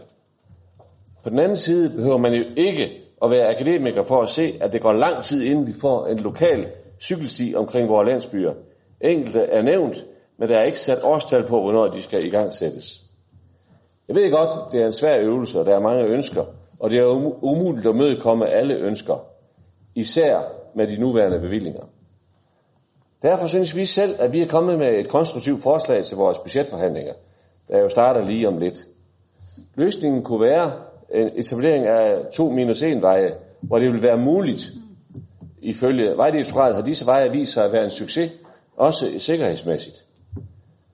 På 1.24 1.30
den 1.30 1.40
anden 1.40 1.56
side 1.56 1.90
behøver 1.90 2.18
man 2.18 2.34
jo 2.34 2.44
ikke 2.58 3.03
at 3.24 3.30
være 3.30 3.50
akademiker 3.56 4.04
for 4.04 4.22
at 4.22 4.30
se, 4.30 4.58
at 4.62 4.74
det 4.74 4.82
går 4.82 4.94
lang 4.94 5.24
tid, 5.24 5.44
inden 5.44 5.68
vi 5.68 5.74
får 5.82 6.08
en 6.08 6.20
lokal 6.20 6.68
cykelsti 7.00 7.54
omkring 7.58 7.90
vores 7.90 8.08
landsbyer. 8.08 8.54
Enkelte 9.02 9.40
er 9.40 9.62
nævnt, 9.62 10.06
men 10.40 10.50
der 10.50 10.58
er 10.58 10.64
ikke 10.64 10.80
sat 10.80 11.00
årstal 11.04 11.48
på, 11.48 11.62
hvornår 11.62 11.88
de 11.88 12.02
skal 12.02 12.26
i 12.26 12.30
gang 12.30 12.54
sættes. 12.54 13.02
Jeg 14.08 14.16
ved 14.16 14.32
godt, 14.32 14.72
det 14.72 14.82
er 14.82 14.86
en 14.86 14.92
svær 14.92 15.20
øvelse, 15.20 15.60
og 15.60 15.66
der 15.66 15.76
er 15.76 15.80
mange 15.80 16.04
ønsker, 16.04 16.44
og 16.80 16.90
det 16.90 17.00
er 17.00 17.06
umuligt 17.44 17.86
at 17.86 17.96
mødekomme 17.96 18.50
alle 18.50 18.76
ønsker, 18.76 19.26
især 19.96 20.42
med 20.76 20.88
de 20.88 20.98
nuværende 20.98 21.40
bevillinger. 21.40 21.84
Derfor 23.22 23.48
synes 23.48 23.76
vi 23.76 23.86
selv, 23.86 24.16
at 24.20 24.34
vi 24.34 24.42
er 24.42 24.48
kommet 24.48 24.80
med 24.80 25.00
et 25.00 25.10
konstruktivt 25.10 25.64
forslag 25.64 26.04
til 26.04 26.18
vores 26.18 26.40
budgetforhandlinger, 26.40 27.14
der 27.68 27.80
jo 27.80 27.90
starter 27.90 28.26
lige 28.26 28.48
om 28.48 28.58
lidt. 28.58 28.88
Løsningen 29.76 30.24
kunne 30.24 30.42
være 30.42 30.72
etablering 31.12 31.86
af 31.88 32.26
to 32.34 32.50
minus 32.50 32.84
en 32.84 33.02
veje, 33.02 33.34
hvor 33.62 33.80
det 33.80 33.92
vil 33.92 34.04
være 34.04 34.18
muligt, 34.18 34.72
ifølge 35.62 36.18
Vejdirektoratet 36.18 36.76
har 36.76 36.84
disse 36.84 37.06
veje 37.06 37.32
vist 37.32 37.54
sig 37.54 37.66
at 37.66 37.72
være 37.72 37.84
en 37.84 37.90
succes, 37.90 38.32
også 38.78 39.08
sikkerhedsmæssigt. 39.18 40.06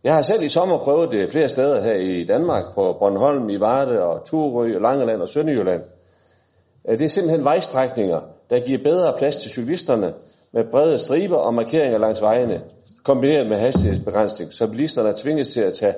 Jeg 0.03 0.13
har 0.15 0.21
selv 0.21 0.43
i 0.43 0.47
sommer 0.47 0.77
prøvet 0.77 1.11
det 1.11 1.29
flere 1.29 1.49
steder 1.49 1.81
her 1.81 1.93
i 1.93 2.23
Danmark, 2.23 2.63
på 2.75 2.95
Bornholm, 2.99 3.49
i 3.49 3.59
Varde 3.59 4.03
og 4.03 4.25
Turø, 4.25 4.79
Langeland 4.79 5.21
og 5.21 5.29
Sønderjylland. 5.29 5.81
Øh, 6.89 6.99
det 6.99 7.05
er 7.05 7.09
simpelthen 7.09 7.43
vejstrækninger, 7.43 8.21
der 8.49 8.59
giver 8.59 8.83
bedre 8.83 9.13
plads 9.17 9.37
til 9.37 9.51
cyklisterne 9.51 10.13
med 10.51 10.63
brede 10.71 10.99
striber 10.99 11.37
og 11.37 11.53
markeringer 11.53 11.97
langs 11.97 12.21
vejene, 12.21 12.61
kombineret 13.03 13.47
med 13.47 13.57
hastighedsbegrænsning, 13.57 14.53
så 14.53 14.67
bilisterne 14.67 15.13
tvinges 15.15 15.49
til 15.49 15.61
at 15.61 15.73
tage 15.73 15.93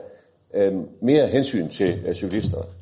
øh, 0.56 0.74
mere 1.02 1.28
hensyn 1.28 1.70
til 1.70 2.04
øh, 2.08 2.14
cyklisterne. 2.14 2.81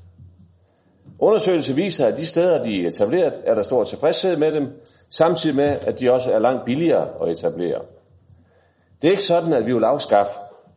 Undersøgelser 1.19 1.73
viser, 1.75 2.07
at 2.07 2.17
de 2.17 2.25
steder, 2.25 2.63
de 2.63 2.83
er 2.83 2.87
etableret, 2.87 3.39
er 3.45 3.55
der 3.55 3.61
stor 3.61 3.83
tilfredshed 3.83 4.37
med 4.37 4.51
dem, 4.51 4.67
samtidig 5.09 5.55
med, 5.55 5.77
at 5.81 5.99
de 5.99 6.11
også 6.11 6.31
er 6.31 6.39
langt 6.39 6.65
billigere 6.65 7.07
at 7.21 7.29
etablere. 7.29 7.81
Det 9.01 9.07
er 9.07 9.11
ikke 9.11 9.23
sådan, 9.23 9.53
at 9.53 9.65
vi 9.65 9.73
vil 9.73 9.83
afskaffe 9.83 10.31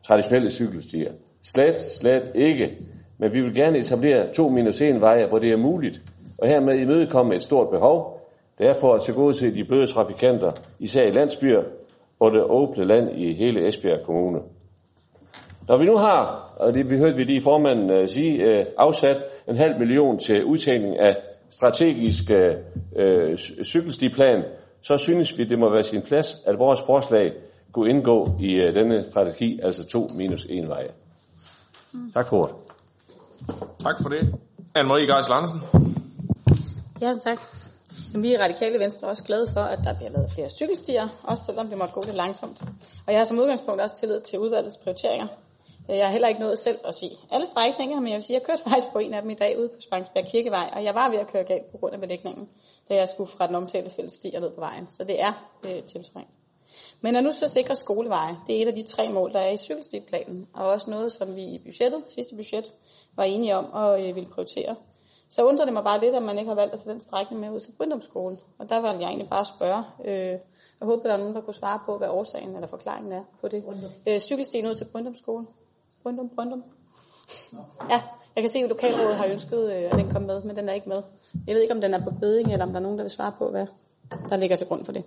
traditionelle 0.07 0.51
cykelstier. 0.51 1.13
Slet, 1.43 1.81
slet 1.81 2.31
ikke. 2.35 2.79
Men 3.19 3.35
vi 3.35 3.41
vil 3.41 3.55
gerne 3.55 3.79
etablere 3.79 4.33
to 4.33 4.49
minus 4.49 4.81
en 4.81 5.01
veje, 5.01 5.27
hvor 5.29 5.39
det 5.39 5.53
er 5.53 5.57
muligt, 5.57 6.01
og 6.39 6.49
hermed 6.49 6.79
imødekomme 6.79 7.35
et 7.35 7.43
stort 7.43 7.71
behov, 7.71 8.23
Det 8.59 8.67
er 8.67 8.75
for 8.75 8.95
at 8.95 9.03
tilgodese 9.03 9.55
de 9.55 9.65
bløde 9.65 9.87
trafikanter, 9.87 10.53
især 10.79 11.03
i 11.07 11.11
landsbyer 11.11 11.63
og 12.21 12.33
det 12.33 12.43
åbne 12.43 12.85
land 12.85 13.11
i 13.11 13.35
hele 13.35 13.69
Esbjerg 13.69 14.03
Kommune. 14.05 14.39
Når 15.69 15.79
vi 15.79 15.85
nu 15.85 15.97
har, 15.97 16.53
og 16.57 16.75
det 16.75 16.91
vi 16.91 16.99
hørte 16.99 17.17
vi 17.17 17.25
lige 17.25 17.41
formanden 17.41 17.91
øh, 17.91 18.09
sige, 18.09 18.45
øh, 18.45 18.67
afsat 18.79 19.17
en 19.49 19.57
halv 19.57 19.79
million 19.79 20.19
til 20.19 20.45
udtagning 20.45 20.99
af 20.99 21.17
strategisk 21.51 22.25
uh, 22.31 23.37
cykelstiplan, 23.65 24.45
så 24.83 24.97
synes 24.97 25.39
vi, 25.39 25.45
det 25.45 25.59
må 25.59 25.71
være 25.73 25.85
sin 25.85 26.03
plads, 26.03 26.35
at 26.47 26.59
vores 26.59 26.81
forslag 26.87 27.33
kunne 27.73 27.91
indgå 27.91 28.29
i 28.41 28.69
uh, 28.69 28.75
denne 28.75 29.05
strategi, 29.11 29.61
altså 29.63 29.85
to 29.85 30.09
minus 30.15 30.47
en 30.51 30.69
vej. 30.69 30.89
Mm. 31.93 32.13
Tak 32.13 32.29
for 32.29 32.37
ordet. 32.37 32.55
Tak 33.81 34.03
for 34.03 34.09
det. 34.09 34.35
Anne-Marie 34.79 35.17
Geisel 35.17 35.33
Andersen. 35.33 35.61
Ja, 37.01 37.15
tak. 37.25 37.39
Men 38.13 38.23
vi 38.23 38.33
i 38.33 38.37
Radikale 38.37 38.79
Venstre 38.79 39.07
er 39.07 39.11
også 39.11 39.25
glade 39.25 39.47
for, 39.53 39.61
at 39.61 39.79
der 39.85 39.95
bliver 39.95 40.11
lavet 40.11 40.31
flere 40.35 40.49
cykelstier, 40.49 41.09
også 41.23 41.45
selvom 41.45 41.69
det 41.69 41.79
måtte 41.79 41.95
gå 41.95 42.03
lidt 42.07 42.17
langsomt. 42.17 42.63
Og 43.07 43.13
jeg 43.13 43.19
har 43.21 43.25
som 43.25 43.39
udgangspunkt 43.39 43.81
også 43.81 43.97
tillid 43.97 44.21
til 44.21 44.39
udvalgets 44.39 44.77
prioriteringer. 44.77 45.27
Jeg 45.97 46.07
har 46.07 46.13
heller 46.13 46.29
ikke 46.29 46.41
nået 46.41 46.59
selv 46.59 46.79
at 46.85 46.95
sige 46.95 47.17
alle 47.31 47.47
strækninger, 47.47 48.01
men 48.01 48.09
jeg 48.09 48.15
vil 48.15 48.23
sige, 48.23 48.37
at 48.37 48.41
jeg 48.41 48.47
kørte 48.47 48.63
faktisk 48.63 48.93
på 48.93 48.99
en 48.99 49.15
af 49.15 49.23
dem 49.23 49.31
i 49.31 49.35
dag 49.35 49.59
ude 49.59 49.69
på 49.69 49.81
Spangsberg 49.81 50.27
Kirkevej, 50.27 50.71
og 50.73 50.85
jeg 50.85 50.95
var 50.95 51.11
ved 51.11 51.19
at 51.19 51.27
køre 51.27 51.45
galt 51.45 51.71
på 51.71 51.79
grund 51.79 51.95
af 51.95 52.01
belægningen, 52.01 52.49
da 52.89 52.95
jeg 52.95 53.09
skulle 53.09 53.31
fra 53.31 53.47
den 53.47 53.55
omtalte 53.55 53.91
fælles 53.91 54.13
stier 54.13 54.41
ned 54.41 54.51
på 54.51 54.61
vejen. 54.61 54.91
Så 54.91 55.05
det 55.05 55.21
er 55.21 55.33
øh, 55.65 55.83
tiltrængt. 55.83 56.31
Men 57.01 57.17
at 57.17 57.25
nu 57.25 57.31
så 57.31 57.47
sikre 57.49 57.77
skoleveje, 57.77 58.37
det 58.47 58.59
er 58.59 58.63
et 58.63 58.69
af 58.69 58.75
de 58.75 58.83
tre 58.83 59.13
mål, 59.13 59.33
der 59.33 59.41
er 59.41 59.51
i 59.51 59.57
cykelstiplanen, 59.57 60.49
og 60.55 60.67
også 60.67 60.91
noget, 60.91 61.13
som 61.13 61.37
vi 61.37 61.43
i 61.43 61.59
budgettet, 61.65 62.03
sidste 62.09 62.37
budget, 62.37 62.73
var 63.17 63.25
enige 63.25 63.57
om 63.57 63.67
at 63.83 64.09
øh, 64.09 64.15
ville 64.15 64.31
prioritere. 64.31 64.77
Så 65.31 65.45
undrer 65.45 65.65
det 65.65 65.75
mig 65.75 65.85
bare 65.85 66.01
lidt, 66.01 66.15
at 66.15 66.23
man 66.23 66.39
ikke 66.39 66.49
har 66.49 66.55
valgt 66.55 66.75
at 66.75 66.81
tage 66.81 66.93
den 66.93 67.01
strækning 67.01 67.41
med 67.41 67.51
ud 67.51 67.61
til 67.61 67.73
Bryndomsskolen. 67.73 68.39
Og 68.59 68.71
der 68.71 68.81
vil 68.81 69.01
jeg 69.01 69.09
egentlig 69.09 69.29
bare 69.29 69.45
spørge, 69.45 69.85
øh, 70.05 70.39
jeg 70.81 70.87
håber, 70.87 71.03
der 71.03 71.13
er 71.13 71.17
nogen, 71.17 71.35
der 71.35 71.41
kunne 71.41 71.55
svare 71.55 71.81
på, 71.87 71.99
hvad 71.99 72.09
årsagen 72.09 72.55
eller 72.55 72.67
forklaringen 72.67 73.13
er 73.13 73.25
på 73.41 73.49
det. 73.49 73.65
Øh, 74.09 74.21
cykelstien 74.21 74.67
ud 74.67 74.75
til 74.75 74.85
Bryndomsskolen. 74.85 75.49
Bryndum, 76.03 76.29
Bryndum. 76.35 76.63
Ja, 77.91 78.03
jeg 78.37 78.43
kan 78.43 78.49
se, 78.49 78.59
at 78.59 78.69
lokalrådet 78.69 79.17
har 79.17 79.27
ønsket, 79.27 79.73
øh, 79.73 79.83
at 79.91 79.93
den 79.93 80.11
kom 80.11 80.23
med, 80.23 80.43
men 80.43 80.57
den 80.57 80.69
er 80.69 80.73
ikke 80.73 80.89
med. 80.89 81.03
Jeg 81.47 81.55
ved 81.55 81.63
ikke, 81.63 81.75
om 81.75 81.81
den 81.81 81.95
er 81.95 82.05
på 82.05 82.11
beding, 82.21 82.53
eller 82.53 82.65
om 82.65 82.71
der 82.71 82.79
er 82.79 82.83
nogen, 82.83 82.99
der 82.99 83.05
vil 83.05 83.11
svare 83.11 83.33
på, 83.39 83.51
hvad 83.51 83.67
der 84.29 84.37
ligger 84.37 84.57
til 84.57 84.67
grund 84.67 84.85
for 84.85 84.93
det. 84.93 85.05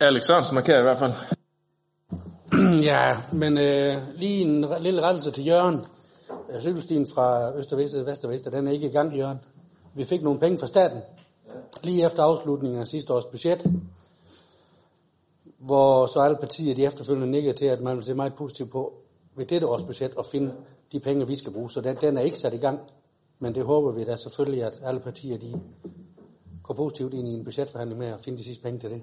Alex 0.00 0.24
Sørensen 0.24 0.54
markerer 0.54 0.78
i 0.78 0.82
hvert 0.82 0.98
fald. 0.98 1.12
ja, 2.90 3.16
men 3.32 3.58
øh, 3.58 4.18
lige 4.18 4.42
en 4.42 4.66
lille 4.80 5.02
rettelse 5.02 5.30
til 5.30 5.46
Jørgen. 5.46 5.80
Cykelstien 6.60 7.06
fra 7.14 7.58
Øst 7.58 7.72
og 7.72 7.78
Vest, 7.78 7.94
Vest 8.06 8.24
og 8.24 8.30
Vest, 8.30 8.44
den 8.44 8.66
er 8.66 8.72
ikke 8.72 8.88
i 8.88 8.92
gang, 8.92 9.16
Jørgen. 9.16 9.38
Vi 9.94 10.04
fik 10.04 10.22
nogle 10.22 10.40
penge 10.40 10.58
fra 10.58 10.66
staten, 10.66 11.02
lige 11.82 12.06
efter 12.06 12.22
afslutningen 12.22 12.80
af 12.80 12.88
sidste 12.88 13.12
års 13.12 13.24
budget, 13.24 13.66
hvor 15.60 16.06
så 16.06 16.20
alle 16.20 16.36
partier 16.36 16.74
de 16.74 16.84
efterfølgende 16.84 17.30
nikker 17.30 17.52
til, 17.52 17.64
at 17.64 17.80
man 17.80 17.96
vil 17.96 18.04
se 18.04 18.14
meget 18.14 18.34
positivt 18.34 18.70
på 18.70 18.92
ved 19.36 19.46
dette 19.46 19.66
års 19.66 19.82
budget 19.82 20.14
at 20.18 20.26
finde 20.26 20.52
de 20.92 21.00
penge, 21.00 21.26
vi 21.26 21.36
skal 21.36 21.52
bruge. 21.52 21.70
Så 21.70 21.80
den, 21.80 21.96
den 22.00 22.16
er 22.16 22.20
ikke 22.20 22.38
sat 22.38 22.54
i 22.54 22.56
gang, 22.56 22.78
men 23.38 23.54
det 23.54 23.64
håber 23.64 23.92
vi 23.92 24.04
da 24.04 24.16
selvfølgelig, 24.16 24.64
at 24.64 24.80
alle 24.84 25.00
partier 25.00 25.38
de 25.38 25.60
går 26.62 26.74
positivt 26.74 27.14
ind 27.14 27.28
i 27.28 27.34
en 27.34 27.44
budgetforhandling 27.44 27.98
med 27.98 28.06
at 28.06 28.20
finde 28.24 28.38
de 28.38 28.44
sidste 28.44 28.62
penge 28.62 28.80
til 28.80 28.90
det. 28.90 29.02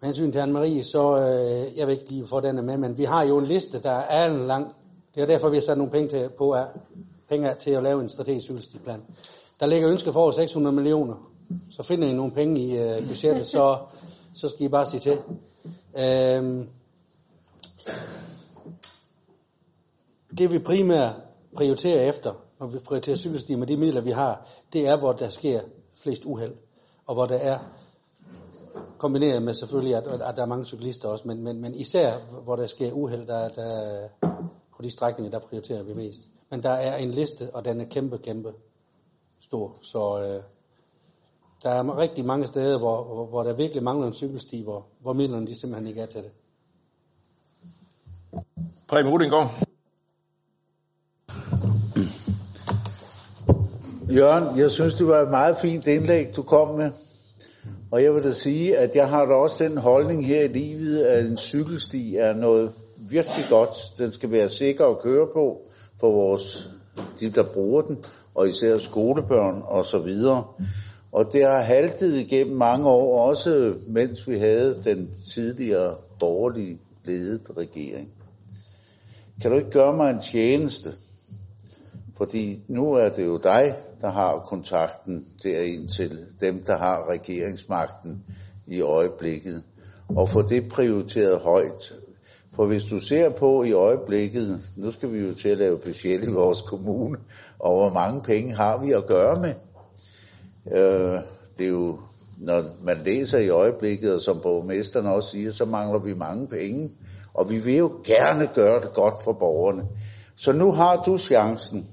Med 0.00 0.08
hensyn 0.08 0.32
til 0.32 0.38
Anne-Marie, 0.38 0.82
så 0.82 1.16
øh, 1.16 1.78
jeg 1.78 1.86
vil 1.86 1.92
ikke 1.92 2.08
lige 2.08 2.26
få 2.26 2.40
den 2.40 2.66
med, 2.66 2.76
men 2.78 2.98
vi 2.98 3.04
har 3.04 3.24
jo 3.24 3.38
en 3.38 3.46
liste, 3.46 3.82
der 3.82 3.90
er 3.90 4.30
en 4.30 4.46
lang. 4.46 4.74
Det 5.14 5.22
er 5.22 5.26
derfor, 5.26 5.48
vi 5.48 5.56
har 5.56 5.62
sat 5.62 5.78
nogle 5.78 5.92
penge 5.92 6.08
til, 6.08 6.28
på, 6.38 6.50
at, 6.50 6.66
penge 7.28 7.54
til 7.54 7.70
at 7.70 7.82
lave 7.82 8.02
en 8.02 8.08
strategisk 8.08 8.44
cykelstiplan. 8.44 9.02
Der 9.60 9.66
ligger 9.66 9.90
ønsker 9.90 10.12
for 10.12 10.20
over 10.20 10.30
600 10.30 10.76
millioner. 10.76 11.14
Så 11.70 11.82
finder 11.82 12.08
I 12.08 12.12
nogle 12.12 12.32
penge 12.32 12.60
i 12.60 12.78
øh, 12.78 13.08
budgettet, 13.08 13.46
så, 13.46 13.78
så 14.34 14.48
skal 14.48 14.66
I 14.66 14.68
bare 14.68 14.86
sige 14.86 15.00
til. 15.00 15.18
Øhm, 15.98 16.68
det 20.38 20.50
vi 20.50 20.58
primært 20.58 21.14
prioriterer 21.56 22.08
efter, 22.08 22.34
når 22.60 22.66
vi 22.66 22.78
prioriterer 22.78 23.16
cykelsti 23.16 23.54
med 23.54 23.66
de 23.66 23.76
midler, 23.76 24.00
vi 24.00 24.10
har, 24.10 24.48
det 24.72 24.86
er, 24.86 24.96
hvor 24.96 25.12
der 25.12 25.28
sker 25.28 25.60
flest 26.02 26.24
uheld, 26.24 26.54
og 27.06 27.14
hvor 27.14 27.26
der 27.26 27.36
er 27.36 27.58
kombineret 28.98 29.42
med 29.42 29.54
selvfølgelig, 29.54 29.96
at, 29.96 30.06
at 30.06 30.36
der 30.36 30.42
er 30.42 30.46
mange 30.46 30.64
cyklister 30.64 31.08
også, 31.08 31.28
men, 31.28 31.42
men, 31.42 31.60
men 31.60 31.74
især 31.74 32.18
hvor 32.44 32.56
der 32.56 32.66
sker 32.66 32.92
uheld, 32.92 33.26
der, 33.26 33.48
der, 33.48 34.08
på 34.76 34.82
de 34.82 34.90
strækninger, 34.90 35.30
der 35.30 35.46
prioriterer 35.46 35.82
vi 35.82 35.94
mest. 35.94 36.20
Men 36.50 36.62
der 36.62 36.70
er 36.70 36.96
en 36.96 37.10
liste, 37.10 37.50
og 37.54 37.64
den 37.64 37.80
er 37.80 37.84
kæmpe, 37.84 38.18
kæmpe 38.18 38.52
stor. 39.40 39.78
Så 39.82 40.20
øh, 40.20 40.42
der 41.64 41.70
er 41.70 41.98
rigtig 41.98 42.24
mange 42.24 42.46
steder, 42.46 42.78
hvor, 42.78 43.04
hvor, 43.04 43.26
hvor 43.26 43.42
der 43.42 43.52
virkelig 43.52 43.82
mangler 43.82 44.06
en 44.06 44.12
cykelsti, 44.12 44.62
hvor, 44.62 44.86
hvor 45.00 45.12
midlerne 45.12 45.46
de 45.46 45.60
simpelthen 45.60 45.88
ikke 45.88 46.00
er 46.00 46.06
til 46.06 46.20
det. 46.22 46.30
Preben 48.88 49.10
Rudinggaard. 49.12 49.50
Jørgen, 54.10 54.58
jeg 54.58 54.70
synes, 54.70 54.94
det 54.94 55.06
var 55.06 55.22
et 55.22 55.30
meget 55.30 55.56
fint 55.56 55.86
indlæg, 55.86 56.36
du 56.36 56.42
kom 56.42 56.74
med. 56.74 56.90
Og 57.90 58.02
jeg 58.02 58.14
vil 58.14 58.24
da 58.24 58.32
sige, 58.32 58.78
at 58.78 58.96
jeg 58.96 59.08
har 59.08 59.24
da 59.24 59.34
også 59.34 59.64
den 59.64 59.78
holdning 59.78 60.26
her 60.26 60.44
i 60.44 60.48
livet, 60.48 61.04
at 61.04 61.26
en 61.26 61.36
cykelsti 61.36 62.16
er 62.16 62.32
noget 62.32 62.72
virkelig 62.96 63.46
godt. 63.50 63.70
Den 63.98 64.10
skal 64.10 64.30
være 64.30 64.48
sikker 64.48 64.86
at 64.86 65.00
køre 65.02 65.26
på 65.32 65.60
for 66.00 66.10
vores, 66.10 66.70
de, 67.20 67.30
der 67.30 67.42
bruger 67.42 67.82
den, 67.82 68.04
og 68.34 68.48
især 68.48 68.78
skolebørn 68.78 69.62
og 69.64 69.84
så 69.84 69.98
videre. 69.98 70.44
Og 71.14 71.32
det 71.32 71.46
har 71.46 71.60
haltet 71.60 72.16
igennem 72.16 72.56
mange 72.56 72.88
år, 72.88 73.28
også 73.28 73.74
mens 73.86 74.28
vi 74.28 74.38
havde 74.38 74.82
den 74.84 75.10
tidligere 75.34 75.96
borgerlige 76.20 76.78
ledet 77.04 77.50
regering. 77.56 78.08
Kan 79.42 79.50
du 79.50 79.56
ikke 79.56 79.70
gøre 79.70 79.96
mig 79.96 80.10
en 80.10 80.20
tjeneste? 80.20 80.92
Fordi 82.16 82.60
nu 82.68 82.92
er 82.92 83.08
det 83.08 83.24
jo 83.24 83.36
dig, 83.36 83.74
der 84.00 84.10
har 84.10 84.38
kontakten 84.38 85.26
derind 85.42 85.88
til 85.88 86.26
dem, 86.40 86.62
der 86.64 86.76
har 86.76 87.10
regeringsmagten 87.10 88.24
i 88.66 88.80
øjeblikket. 88.80 89.62
Og 90.08 90.28
få 90.28 90.42
det 90.42 90.68
prioriteret 90.68 91.40
højt. 91.40 91.94
For 92.52 92.66
hvis 92.66 92.84
du 92.84 92.98
ser 92.98 93.30
på 93.30 93.62
i 93.62 93.72
øjeblikket, 93.72 94.60
nu 94.76 94.90
skal 94.90 95.12
vi 95.12 95.18
jo 95.18 95.34
til 95.34 95.48
at 95.48 95.58
lave 95.58 95.78
budget 95.78 96.24
i 96.24 96.30
vores 96.30 96.62
kommune, 96.62 97.18
og 97.58 97.76
hvor 97.76 97.92
mange 97.92 98.22
penge 98.22 98.54
har 98.54 98.78
vi 98.84 98.92
at 98.92 99.06
gøre 99.06 99.40
med. 99.40 99.54
Øh, 100.72 101.20
det 101.58 101.66
er 101.66 101.70
jo, 101.70 101.98
når 102.38 102.62
man 102.82 102.96
læser 103.04 103.38
i 103.38 103.48
øjeblikket, 103.48 104.14
og 104.14 104.20
som 104.20 104.40
borgmesteren 104.40 105.06
også 105.06 105.28
siger, 105.28 105.52
så 105.52 105.64
mangler 105.64 105.98
vi 105.98 106.14
mange 106.14 106.46
penge. 106.46 106.90
Og 107.34 107.50
vi 107.50 107.58
vil 107.58 107.76
jo 107.76 107.92
gerne 108.04 108.48
gøre 108.54 108.80
det 108.80 108.94
godt 108.94 109.24
for 109.24 109.32
borgerne. 109.32 109.82
Så 110.36 110.52
nu 110.52 110.72
har 110.72 111.02
du 111.02 111.18
chancen. 111.18 111.86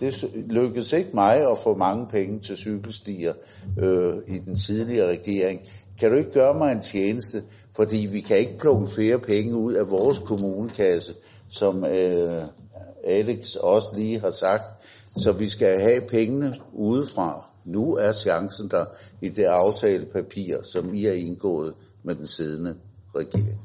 Det 0.00 0.24
lykkedes 0.34 0.92
ikke 0.92 1.10
mig 1.14 1.50
at 1.50 1.58
få 1.58 1.76
mange 1.76 2.06
penge 2.06 2.40
til 2.40 2.56
cykelstier 2.56 3.32
øh, 3.78 4.14
i 4.26 4.38
den 4.38 4.56
tidligere 4.56 5.08
regering. 5.08 5.60
Kan 6.00 6.10
du 6.10 6.16
ikke 6.16 6.32
gøre 6.32 6.58
mig 6.58 6.72
en 6.72 6.80
tjeneste? 6.80 7.42
Fordi 7.76 7.96
vi 7.96 8.20
kan 8.20 8.38
ikke 8.38 8.58
plukke 8.58 8.86
flere 8.86 9.18
penge 9.18 9.56
ud 9.56 9.74
af 9.74 9.90
vores 9.90 10.18
kommunekasse, 10.18 11.14
som 11.48 11.84
øh, 11.84 12.42
Alex 13.04 13.54
også 13.54 13.88
lige 13.96 14.20
har 14.20 14.30
sagt. 14.30 14.64
Så 15.16 15.32
vi 15.32 15.48
skal 15.48 15.80
have 15.80 16.00
pengene 16.00 16.54
udefra. 16.72 17.49
Nu 17.64 17.96
er 17.96 18.12
chancen 18.12 18.68
der 18.68 18.84
i 19.20 19.28
det 19.28 19.44
aftalepapir, 19.44 20.56
som 20.62 20.94
I 20.94 21.04
har 21.04 21.12
indgået 21.12 21.74
med 22.02 22.14
den 22.14 22.26
siddende 22.26 22.74
regering. 23.16 23.60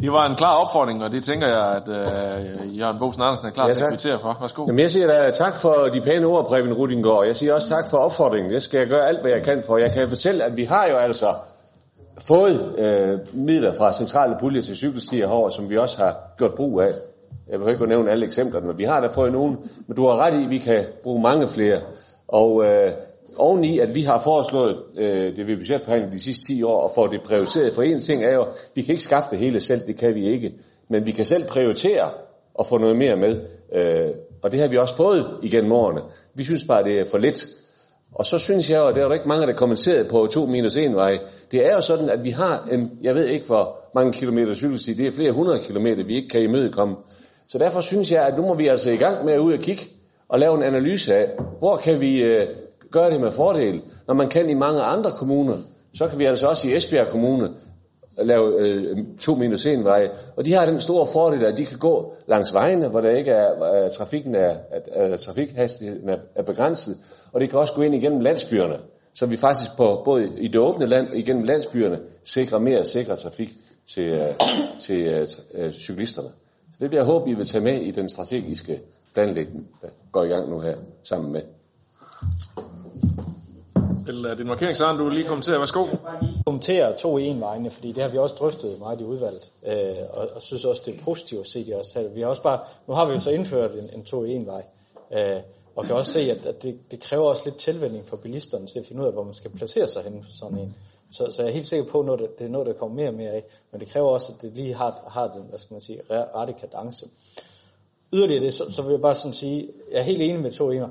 Det 0.00 0.12
var 0.12 0.26
en 0.26 0.36
klar 0.36 0.54
opfordring, 0.54 1.04
og 1.04 1.10
det 1.10 1.24
tænker 1.24 1.46
jeg, 1.46 1.76
at 1.76 1.88
uh, 1.88 2.78
Jørgen 2.78 2.98
Bosen 2.98 3.22
Andersen 3.22 3.46
er 3.46 3.50
klar 3.50 3.66
ja, 3.66 3.72
til 3.72 3.82
at 3.82 3.88
kvittere 3.88 4.18
for. 4.18 4.36
Værsgo. 4.40 4.64
Jamen, 4.66 4.78
jeg 4.78 4.90
siger 4.90 5.06
da 5.06 5.30
tak 5.30 5.56
for 5.56 5.74
de 5.92 6.00
pæne 6.00 6.26
ord, 6.26 6.46
Preben 6.46 6.72
Rudingård. 6.72 7.26
Jeg 7.26 7.36
siger 7.36 7.54
også 7.54 7.68
tak 7.68 7.90
for 7.90 7.98
opfordringen. 7.98 8.52
Det 8.52 8.62
skal 8.62 8.78
jeg 8.78 8.88
gøre 8.88 9.08
alt, 9.08 9.20
hvad 9.20 9.30
jeg 9.30 9.42
kan 9.42 9.62
for. 9.66 9.78
Jeg 9.78 9.92
kan 9.92 10.08
fortælle, 10.08 10.44
at 10.44 10.56
vi 10.56 10.64
har 10.64 10.86
jo 10.86 10.96
altså 10.96 11.34
fået 12.18 12.60
uh, 12.60 13.38
midler 13.38 13.74
fra 13.74 13.92
centrale 13.92 14.36
puljer 14.40 14.62
til 14.62 14.76
cykelstier 14.76 15.26
herover, 15.26 15.48
som 15.48 15.70
vi 15.70 15.78
også 15.78 15.98
har 15.98 16.16
gjort 16.38 16.54
brug 16.54 16.80
af. 16.80 16.92
Jeg 17.50 17.60
vil 17.60 17.68
ikke 17.68 17.86
nævne 17.86 18.10
alle 18.10 18.26
eksemplerne, 18.26 18.66
men 18.66 18.78
vi 18.78 18.84
har 18.84 19.00
da 19.00 19.06
fået 19.06 19.32
nogen. 19.32 19.58
Men 19.86 19.96
du 19.96 20.06
har 20.06 20.16
ret 20.16 20.40
i, 20.40 20.44
at 20.44 20.50
vi 20.50 20.58
kan 20.58 20.84
bruge 21.02 21.22
mange 21.22 21.48
flere. 21.48 21.80
Og 22.32 22.64
øh, 22.64 22.92
oveni, 23.36 23.78
at 23.78 23.94
vi 23.94 24.02
har 24.02 24.18
foreslået 24.18 24.76
øh, 24.98 25.36
det 25.36 25.46
ved 25.46 25.56
budgetforhandlingen 25.56 26.16
de 26.18 26.22
sidste 26.22 26.46
10 26.46 26.62
år, 26.62 26.80
og 26.80 26.90
får 26.94 27.06
det 27.06 27.22
prioriteret. 27.22 27.74
For 27.74 27.82
en 27.82 27.98
ting 27.98 28.24
er 28.24 28.34
jo, 28.34 28.46
vi 28.74 28.82
kan 28.82 28.92
ikke 28.92 29.02
skaffe 29.02 29.30
det 29.30 29.38
hele 29.38 29.60
selv, 29.60 29.86
det 29.86 29.96
kan 29.96 30.14
vi 30.14 30.26
ikke. 30.26 30.52
Men 30.90 31.06
vi 31.06 31.10
kan 31.10 31.24
selv 31.24 31.46
prioritere 31.48 32.10
og 32.54 32.66
få 32.66 32.78
noget 32.78 32.96
mere 32.96 33.16
med. 33.16 33.40
Øh, 33.74 34.10
og 34.42 34.52
det 34.52 34.60
har 34.60 34.68
vi 34.68 34.76
også 34.76 34.96
fået 34.96 35.26
igennem 35.42 35.72
årene. 35.72 36.00
Vi 36.34 36.44
synes 36.44 36.64
bare, 36.64 36.84
det 36.84 37.00
er 37.00 37.04
for 37.04 37.18
lidt. 37.18 37.46
Og 38.14 38.26
så 38.26 38.38
synes 38.38 38.70
jeg 38.70 38.78
jo, 38.78 38.86
at 38.86 38.94
der 38.94 39.00
er 39.00 39.06
jo 39.06 39.12
ikke 39.12 39.28
mange, 39.28 39.46
der 39.46 39.52
kommenterede 39.52 40.08
på 40.08 40.26
2 40.26 40.46
minus 40.46 40.76
1 40.76 40.94
vej. 40.94 41.18
Det 41.50 41.66
er 41.66 41.72
jo 41.74 41.80
sådan, 41.80 42.10
at 42.10 42.24
vi 42.24 42.30
har 42.30 42.68
en, 42.72 42.90
jeg 43.02 43.14
ved 43.14 43.26
ikke 43.26 43.46
hvor 43.46 43.76
mange 43.94 44.12
kilometer 44.12 44.54
cykelsti, 44.54 44.94
det 44.94 45.06
er 45.06 45.12
flere 45.12 45.32
hundrede 45.32 45.60
kilometer, 45.60 46.04
vi 46.04 46.14
ikke 46.14 46.28
kan 46.28 46.42
imødekomme. 46.42 46.96
Så 47.48 47.58
derfor 47.58 47.80
synes 47.80 48.12
jeg, 48.12 48.26
at 48.26 48.36
nu 48.36 48.42
må 48.42 48.54
vi 48.54 48.66
altså 48.66 48.90
i 48.90 48.96
gang 48.96 49.24
med 49.24 49.32
at 49.32 49.38
ud 49.38 49.52
og 49.52 49.58
kigge 49.58 49.82
og 50.30 50.38
lave 50.38 50.56
en 50.56 50.62
analyse 50.62 51.14
af, 51.14 51.30
hvor 51.58 51.76
kan 51.76 52.00
vi 52.00 52.22
øh, 52.22 52.46
gøre 52.90 53.10
det 53.10 53.20
med 53.20 53.32
fordel, 53.32 53.82
når 54.06 54.14
man 54.14 54.28
kan 54.28 54.50
i 54.50 54.54
mange 54.54 54.80
andre 54.80 55.10
kommuner. 55.10 55.56
Så 55.94 56.08
kan 56.08 56.18
vi 56.18 56.24
altså 56.24 56.46
også 56.46 56.68
i 56.68 56.76
Esbjerg 56.76 57.08
Kommune 57.08 57.48
lave 58.18 58.60
øh, 58.60 58.96
to 59.20 59.34
minus 59.34 59.66
en 59.66 59.84
veje, 59.84 60.10
og 60.36 60.44
de 60.44 60.52
har 60.52 60.66
den 60.66 60.80
store 60.80 61.06
fordel, 61.06 61.44
at 61.44 61.56
de 61.56 61.66
kan 61.66 61.78
gå 61.78 62.14
langs 62.26 62.54
vejene, 62.54 62.88
hvor 62.88 63.00
der 63.00 63.10
ikke 63.10 63.30
er, 63.30 63.64
er 63.64 63.84
øh, 63.84 63.90
trafikken 63.90 64.34
er, 64.34 64.56
at, 64.70 64.88
øh, 64.96 65.12
at 65.12 65.20
trafikhastigheden 65.20 66.08
er, 66.08 66.16
er 66.34 66.42
begrænset, 66.42 66.98
og 67.32 67.40
det 67.40 67.50
kan 67.50 67.58
også 67.58 67.74
gå 67.74 67.82
ind 67.82 67.94
igennem 67.94 68.20
landsbyerne, 68.20 68.76
så 69.14 69.26
vi 69.26 69.36
faktisk 69.36 69.70
på, 69.76 70.02
både 70.04 70.30
i 70.38 70.48
det 70.48 70.60
åbne 70.60 70.86
land 70.86 71.08
og 71.08 71.16
igennem 71.16 71.44
landsbyerne 71.44 71.98
sikrer 72.24 72.58
mere 72.58 72.84
sikker 72.84 73.14
trafik 73.14 73.50
til, 73.94 74.04
øh, 74.04 74.34
til 74.80 75.00
øh, 75.00 75.28
øh 75.54 75.72
cyklisterne. 75.72 76.28
Så 76.70 76.76
det 76.80 76.90
vil 76.90 76.96
jeg 76.96 77.04
håbe, 77.04 77.30
I 77.30 77.34
vil 77.34 77.46
tage 77.46 77.64
med 77.64 77.80
i 77.80 77.90
den 77.90 78.08
strategiske 78.08 78.80
planlægning, 79.14 79.68
der 79.82 79.88
går 80.12 80.24
i 80.24 80.28
gang 80.28 80.50
nu 80.50 80.60
her 80.60 80.76
sammen 81.02 81.32
med. 81.32 81.42
Eller 84.08 84.34
din 84.34 84.46
markering, 84.46 84.98
du 84.98 85.08
lige 85.08 85.26
kommentere. 85.26 85.58
Værsgo. 85.58 85.86
kommentere 86.46 86.98
to 86.98 87.18
i 87.18 87.24
en 87.24 87.40
vejene, 87.40 87.70
fordi 87.70 87.92
det 87.92 88.02
har 88.02 88.10
vi 88.10 88.18
også 88.18 88.34
drøftet 88.34 88.78
meget 88.78 89.00
i 89.00 89.04
udvalget, 89.04 89.52
øh, 89.66 89.72
og, 90.10 90.28
og 90.34 90.42
synes 90.42 90.64
også, 90.64 90.82
det 90.86 90.94
er 90.94 91.04
positivt 91.04 91.40
at 91.40 91.46
se 91.46 91.66
det 91.66 91.74
også. 91.74 92.10
Vi 92.14 92.20
har 92.20 92.28
også 92.28 92.42
bare, 92.42 92.60
nu 92.88 92.94
har 92.94 93.06
vi 93.06 93.12
jo 93.12 93.20
så 93.20 93.30
indført 93.30 93.72
en, 93.72 93.98
en 93.98 94.04
to 94.04 94.24
i 94.24 94.30
en 94.30 94.46
vej, 94.46 94.62
øh, 95.12 95.40
og 95.76 95.84
kan 95.84 95.96
også 95.96 96.12
se, 96.12 96.20
at, 96.20 96.46
at 96.46 96.62
det, 96.62 96.78
det 96.90 97.00
kræver 97.00 97.24
også 97.24 97.42
lidt 97.44 97.56
tilvænding 97.56 98.04
for 98.04 98.16
bilisterne 98.16 98.66
til 98.66 98.78
at 98.78 98.86
finde 98.86 99.02
ud 99.02 99.06
af, 99.06 99.12
hvor 99.12 99.24
man 99.24 99.34
skal 99.34 99.50
placere 99.50 99.88
sig 99.88 100.02
hen 100.02 100.24
sådan 100.28 100.58
en. 100.58 100.76
Så, 101.12 101.28
så 101.30 101.42
jeg 101.42 101.48
er 101.48 101.52
helt 101.52 101.66
sikker 101.66 101.90
på, 101.90 102.00
at 102.00 102.18
det, 102.18 102.38
det 102.38 102.44
er 102.44 102.50
noget, 102.50 102.66
der 102.66 102.72
kommer 102.72 102.96
mere 102.96 103.08
og 103.08 103.14
mere 103.14 103.30
af, 103.30 103.44
men 103.72 103.80
det 103.80 103.88
kræver 103.88 104.08
også, 104.08 104.32
at 104.32 104.42
det 104.42 104.56
lige 104.56 104.74
har, 104.74 105.04
har 105.08 105.28
den, 105.28 105.42
hvad 105.48 105.58
skal 105.58 105.74
man 105.74 105.80
sige, 105.80 106.00
rette 106.10 106.52
kadence. 106.52 107.06
Yderligere 108.12 108.44
det, 108.44 108.54
så, 108.54 108.72
så 108.72 108.82
vil 108.82 108.90
jeg 108.90 109.00
bare 109.00 109.14
sådan 109.14 109.32
sige, 109.32 109.68
jeg 109.92 109.98
er 109.98 110.02
helt 110.02 110.22
enig 110.22 110.40
med 110.40 110.52
to 110.52 110.70
ener, 110.70 110.88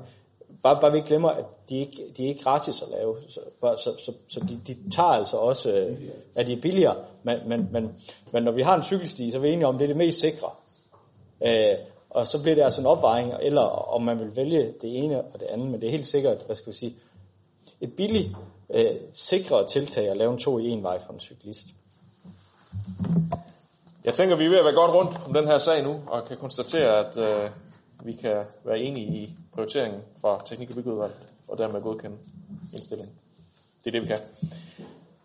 bare, 0.62 0.80
bare 0.80 0.92
vi 0.92 0.98
ikke 0.98 1.08
glemmer, 1.08 1.28
at 1.28 1.44
de 1.68 1.78
ikke, 1.78 2.04
de 2.16 2.24
er 2.24 2.28
ikke 2.28 2.42
gratis 2.42 2.82
at 2.82 2.88
lave, 2.88 3.16
så, 3.28 3.40
så, 3.60 3.94
så, 4.04 4.12
så 4.28 4.40
de, 4.40 4.60
de 4.66 4.90
tager 4.90 5.08
altså 5.08 5.36
også, 5.36 5.72
øh, 5.72 5.98
at 6.34 6.46
de 6.46 6.52
er 6.52 6.60
billigere, 6.60 6.96
men, 7.22 7.38
men, 7.46 7.68
men, 7.72 7.90
men 8.32 8.42
når 8.42 8.52
vi 8.52 8.62
har 8.62 8.76
en 8.76 8.82
cykelsti, 8.82 9.30
så 9.30 9.36
er 9.36 9.42
vi 9.42 9.48
enige 9.48 9.66
om, 9.66 9.74
at 9.74 9.78
det 9.78 9.84
er 9.84 9.88
det 9.88 9.96
mest 9.96 10.20
sikre. 10.20 10.50
Øh, 11.46 11.76
og 12.10 12.26
så 12.26 12.42
bliver 12.42 12.54
det 12.54 12.62
altså 12.62 12.80
en 12.80 12.86
opvejning, 12.86 13.34
eller 13.42 13.62
om 13.62 14.02
man 14.02 14.18
vil 14.18 14.36
vælge 14.36 14.74
det 14.82 15.04
ene 15.04 15.22
og 15.22 15.40
det 15.40 15.46
andet, 15.46 15.70
men 15.70 15.80
det 15.80 15.86
er 15.86 15.90
helt 15.90 16.06
sikkert, 16.06 16.42
hvad 16.46 16.56
skal 16.56 16.72
vi 16.72 16.76
sige, 16.76 16.94
et 17.80 17.92
billigt, 17.96 18.28
øh, 18.74 18.96
sikrere 19.12 19.66
tiltag 19.66 20.08
at 20.08 20.16
lave 20.16 20.32
en 20.32 20.38
to 20.38 20.58
i 20.58 20.68
en 20.68 20.82
vej 20.82 21.00
for 21.06 21.12
en 21.12 21.20
cyklist. 21.20 21.66
Jeg 24.04 24.14
tænker, 24.14 24.36
vi 24.36 24.44
er 24.44 24.48
ved 24.48 24.58
at 24.58 24.64
være 24.64 24.74
godt 24.74 24.94
rundt 24.94 25.16
om 25.26 25.34
den 25.34 25.46
her 25.46 25.58
sag 25.58 25.82
nu, 25.82 26.00
og 26.06 26.24
kan 26.24 26.36
konstatere, 26.36 27.06
at 27.06 27.18
øh, 27.18 27.50
vi 28.04 28.12
kan 28.12 28.44
være 28.64 28.78
enige 28.78 29.06
i 29.06 29.30
prioriteringen 29.54 30.00
fra 30.20 30.40
Teknik- 30.44 30.70
og 30.70 30.76
Byggeudvalget, 30.76 31.16
og 31.48 31.58
dermed 31.58 31.80
godkende 31.82 32.16
indstillingen. 32.74 33.14
Det 33.84 33.86
er 33.86 33.90
det, 33.90 34.02
vi 34.02 34.06
kan. 34.06 34.18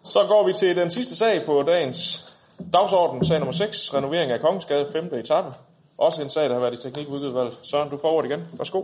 Så 0.03 0.25
går 0.27 0.47
vi 0.47 0.53
til 0.53 0.75
den 0.75 0.89
sidste 0.89 1.15
sag 1.15 1.45
på 1.45 1.63
dagens 1.63 2.25
dagsorden, 2.73 3.25
sag 3.25 3.39
nummer 3.39 3.51
6, 3.53 3.93
renovering 3.93 4.31
af 4.31 4.39
Kongensgade, 4.39 4.91
5. 4.91 5.13
etape. 5.13 5.53
Også 5.97 6.21
en 6.21 6.29
sag, 6.29 6.49
der 6.49 6.53
har 6.53 6.61
været 6.61 6.73
i 6.73 6.81
Teknik- 6.81 7.07
og 7.07 7.13
Byggeudvalget. 7.13 7.59
Søren, 7.63 7.89
du 7.89 7.97
får 7.97 8.11
ordet 8.11 8.29
igen. 8.29 8.47
Værsgo. 8.57 8.83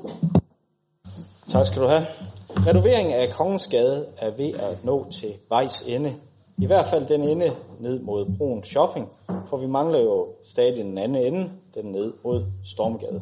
Tak 1.50 1.66
skal 1.66 1.82
du 1.82 1.88
have. 1.88 2.06
Renovering 2.50 3.14
af 3.14 3.30
Kongensgade 3.34 4.08
er 4.18 4.30
ved 4.30 4.54
at 4.60 4.84
nå 4.84 5.12
til 5.12 5.34
vejs 5.50 5.82
ende. 5.82 6.16
I 6.62 6.66
hvert 6.66 6.88
fald 6.88 7.06
den 7.06 7.24
ende 7.24 7.56
ned 7.80 8.00
mod 8.00 8.26
broen 8.38 8.64
Shopping, 8.64 9.10
for 9.46 9.58
vi 9.58 9.68
mangler 9.68 10.00
jo 10.00 10.28
stadig 10.44 10.76
den 10.84 10.98
anden 10.98 11.34
ende, 11.34 11.52
den 11.76 11.86
ned 11.86 12.14
mod 12.24 12.44
Stormgade. 12.64 13.22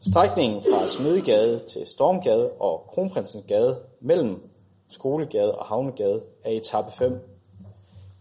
Strækningen 0.00 0.62
fra 0.62 0.88
Smedegade 0.88 1.58
til 1.58 1.86
Stormgade 1.86 2.50
og 2.50 2.84
Kronprinsens 2.88 3.44
Gade 3.48 3.80
mellem 4.00 4.50
Skolegade 4.88 5.54
og 5.54 5.66
Havnegade 5.66 6.22
er 6.44 6.50
etape 6.50 6.92
5. 6.92 7.18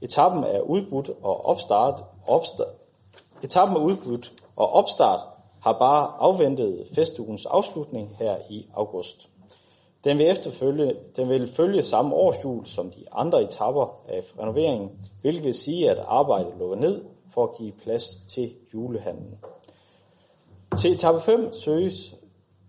Etappen 0.02 0.44
er 0.44 0.62
udbudt 0.62 1.10
og 1.24 1.46
opstart, 1.46 2.04
opstart, 2.28 2.68
etappen 3.44 3.78
er 3.78 3.82
udbudt 3.82 4.34
og 4.56 4.74
opstart 4.74 5.20
har 5.62 5.80
bare 5.80 6.12
afventet 6.20 6.88
festugens 6.96 7.46
afslutning 7.46 8.16
her 8.20 8.38
i 8.50 8.66
august. 8.74 9.30
Den 10.04 10.18
vil, 10.18 10.30
efterfølge, 10.30 10.96
den 11.16 11.30
vil 11.30 11.48
følge 11.48 11.84
samme 11.84 12.16
årshjul 12.16 12.66
som 12.66 12.92
de 12.92 13.06
andre 13.12 13.44
etapper 13.44 14.02
af 14.08 14.22
renoveringen, 14.40 14.90
hvilket 15.22 15.44
vil 15.44 15.54
sige, 15.54 15.90
at 15.90 16.00
arbejdet 16.00 16.54
lukker 16.60 16.76
ned 16.76 17.06
for 17.34 17.44
at 17.44 17.58
give 17.58 17.72
plads 17.72 18.16
til 18.16 18.54
julehandlen. 18.74 19.38
Til 20.80 20.94
etape 20.94 21.20
5 21.20 21.54
søges, 21.54 22.16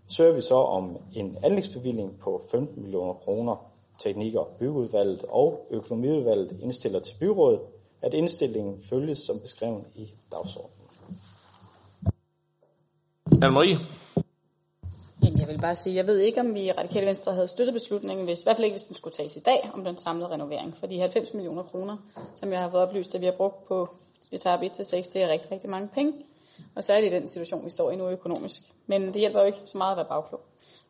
søger 0.07 0.33
vi 0.33 0.41
så 0.41 0.55
om 0.55 0.97
en 1.13 1.37
anlægsbevilling 1.43 2.19
på 2.19 2.41
15 2.51 2.81
millioner 2.81 3.13
kroner. 3.13 3.55
Teknik- 3.99 4.35
og 4.35 4.47
byggeudvalget 4.59 5.25
og 5.29 5.67
økonomiudvalget 5.71 6.59
indstiller 6.61 6.99
til 6.99 7.15
byrådet, 7.19 7.59
at 8.01 8.13
indstillingen 8.13 8.81
følges 8.89 9.17
som 9.17 9.39
beskrevet 9.39 9.83
i 9.95 10.13
dagsordenen. 10.31 10.85
Anne-Marie? 13.43 14.04
Jeg 15.45 15.53
vil 15.53 15.61
bare 15.61 15.75
sige, 15.75 15.95
jeg 15.95 16.07
ved 16.07 16.19
ikke, 16.19 16.39
om 16.39 16.53
vi 16.53 16.61
i 16.61 16.71
Radikale 16.71 17.05
Venstre 17.05 17.33
havde 17.33 17.47
støttet 17.47 17.73
beslutningen, 17.73 18.25
hvis, 18.25 18.41
i 18.41 18.43
hvert 18.43 18.55
fald 18.55 18.65
ikke, 18.65 18.73
hvis 18.73 18.85
den 18.85 18.95
skulle 18.95 19.13
tages 19.13 19.35
i 19.35 19.39
dag, 19.39 19.69
om 19.73 19.83
den 19.83 19.97
samlede 19.97 20.29
renovering. 20.29 20.77
For 20.77 20.87
de 20.87 20.99
90 20.99 21.33
millioner 21.33 21.63
kroner, 21.63 21.97
som 22.35 22.51
jeg 22.51 22.59
har 22.59 22.71
fået 22.71 22.83
oplyst, 22.83 23.15
at 23.15 23.21
vi 23.21 23.25
har 23.25 23.33
brugt 23.37 23.67
på 23.67 23.89
etape 24.31 24.65
1-6, 24.65 25.11
det 25.13 25.15
er 25.15 25.27
rigtig, 25.27 25.51
rigtig 25.51 25.69
mange 25.69 25.87
penge. 25.87 26.13
Og 26.75 26.83
særligt 26.83 27.13
i 27.13 27.15
den 27.15 27.27
situation, 27.27 27.65
vi 27.65 27.69
står 27.69 27.91
i 27.91 27.95
nu 27.95 28.09
økonomisk. 28.09 28.61
Men 28.87 29.07
det 29.07 29.15
hjælper 29.15 29.39
jo 29.39 29.45
ikke 29.45 29.59
så 29.65 29.77
meget 29.77 29.91
at 29.91 29.97
være 29.97 30.05
bagklog. 30.05 30.41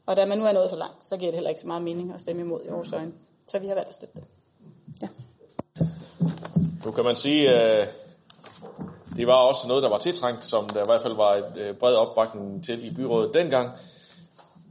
Og 0.05 0.15
da 0.15 0.25
man 0.25 0.37
nu 0.37 0.45
er 0.45 0.51
nået 0.51 0.69
så 0.69 0.75
langt, 0.75 1.05
så 1.05 1.17
giver 1.17 1.31
det 1.31 1.35
heller 1.35 1.49
ikke 1.49 1.61
så 1.61 1.67
meget 1.67 1.83
mening 1.83 2.13
at 2.13 2.21
stemme 2.21 2.41
imod 2.41 2.61
i 2.65 2.69
vores 2.69 2.93
øjne. 2.93 3.11
Så 3.47 3.59
vi 3.59 3.67
har 3.67 3.75
valgt 3.75 3.89
at 3.89 3.95
støtte 3.95 4.15
det. 4.15 4.23
Ja. 5.01 5.07
Nu 6.85 6.91
kan 6.91 7.03
man 7.03 7.15
sige, 7.15 7.49
at 7.49 7.89
det 9.15 9.27
var 9.27 9.47
også 9.47 9.67
noget, 9.67 9.83
der 9.83 9.89
var 9.89 9.97
tiltrængt, 9.97 10.43
som 10.43 10.69
der 10.69 10.81
i 10.81 10.85
hvert 10.85 11.01
fald 11.01 11.15
var 11.15 11.33
et 11.33 11.77
bred 11.79 11.95
opbakning 11.95 12.63
til 12.63 12.85
i 12.85 12.95
byrådet 12.95 13.33
dengang. 13.33 13.69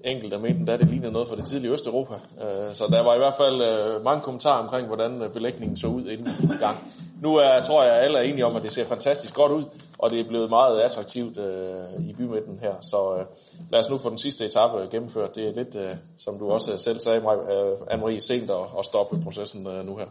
Enkelte 0.04 0.38
mente, 0.38 0.72
at 0.72 0.80
det 0.80 0.88
lignede 0.88 1.12
noget 1.12 1.28
fra 1.28 1.36
det 1.36 1.44
tidlige 1.44 1.72
Østeuropa. 1.72 2.14
Øh, 2.14 2.74
så 2.74 2.86
der 2.90 3.02
var 3.02 3.14
i 3.14 3.18
hvert 3.18 3.34
fald 3.34 3.62
øh, 3.62 4.04
mange 4.04 4.20
kommentarer 4.20 4.62
omkring, 4.62 4.86
hvordan 4.86 5.22
øh, 5.22 5.30
belægningen 5.30 5.76
så 5.76 5.86
ud 5.86 6.06
inden 6.06 6.28
i 6.42 6.58
gang. 6.60 6.78
Nu 7.22 7.36
er, 7.36 7.60
tror 7.62 7.84
jeg, 7.84 7.92
at 7.92 8.04
alle 8.04 8.18
er 8.18 8.22
enige 8.22 8.46
om, 8.46 8.56
at 8.56 8.62
det 8.62 8.72
ser 8.72 8.84
fantastisk 8.84 9.34
godt 9.34 9.52
ud, 9.52 9.64
og 9.98 10.10
det 10.10 10.20
er 10.20 10.28
blevet 10.28 10.50
meget 10.50 10.80
attraktivt 10.80 11.38
øh, 11.38 12.08
i 12.08 12.12
bymidten 12.12 12.58
her. 12.60 12.74
Så 12.80 13.16
øh, 13.18 13.24
lad 13.70 13.80
os 13.80 13.90
nu 13.90 13.98
få 13.98 14.10
den 14.10 14.18
sidste 14.18 14.44
etape 14.44 14.88
gennemført. 14.90 15.34
Det 15.34 15.48
er 15.48 15.52
lidt, 15.52 15.76
øh, 15.76 15.96
som 16.18 16.38
du 16.38 16.50
også 16.50 16.78
selv 16.78 16.98
sagde, 16.98 17.18
øh, 17.18 17.72
Anne-Marie, 17.90 18.18
sent 18.18 18.50
at, 18.50 18.56
at 18.78 18.84
stoppe 18.84 19.20
processen 19.24 19.66
øh, 19.66 19.86
nu 19.86 19.96
her. 19.96 20.06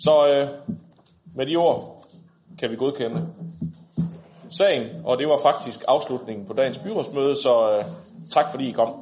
Så 0.00 0.28
øh, 0.28 0.48
med 1.34 1.46
de 1.46 1.56
ord 1.56 2.04
kan 2.58 2.70
vi 2.70 2.76
godkende 2.76 3.26
sagen, 4.50 4.86
og 5.04 5.18
det 5.18 5.28
var 5.28 5.38
faktisk 5.42 5.84
afslutningen 5.88 6.46
på 6.46 6.52
dagens 6.52 6.78
byrådsmøde, 6.78 7.36
så 7.36 7.70
øh, 7.70 7.84
tak 8.30 8.50
fordi 8.50 8.68
I 8.68 8.72
kom. 8.72 8.94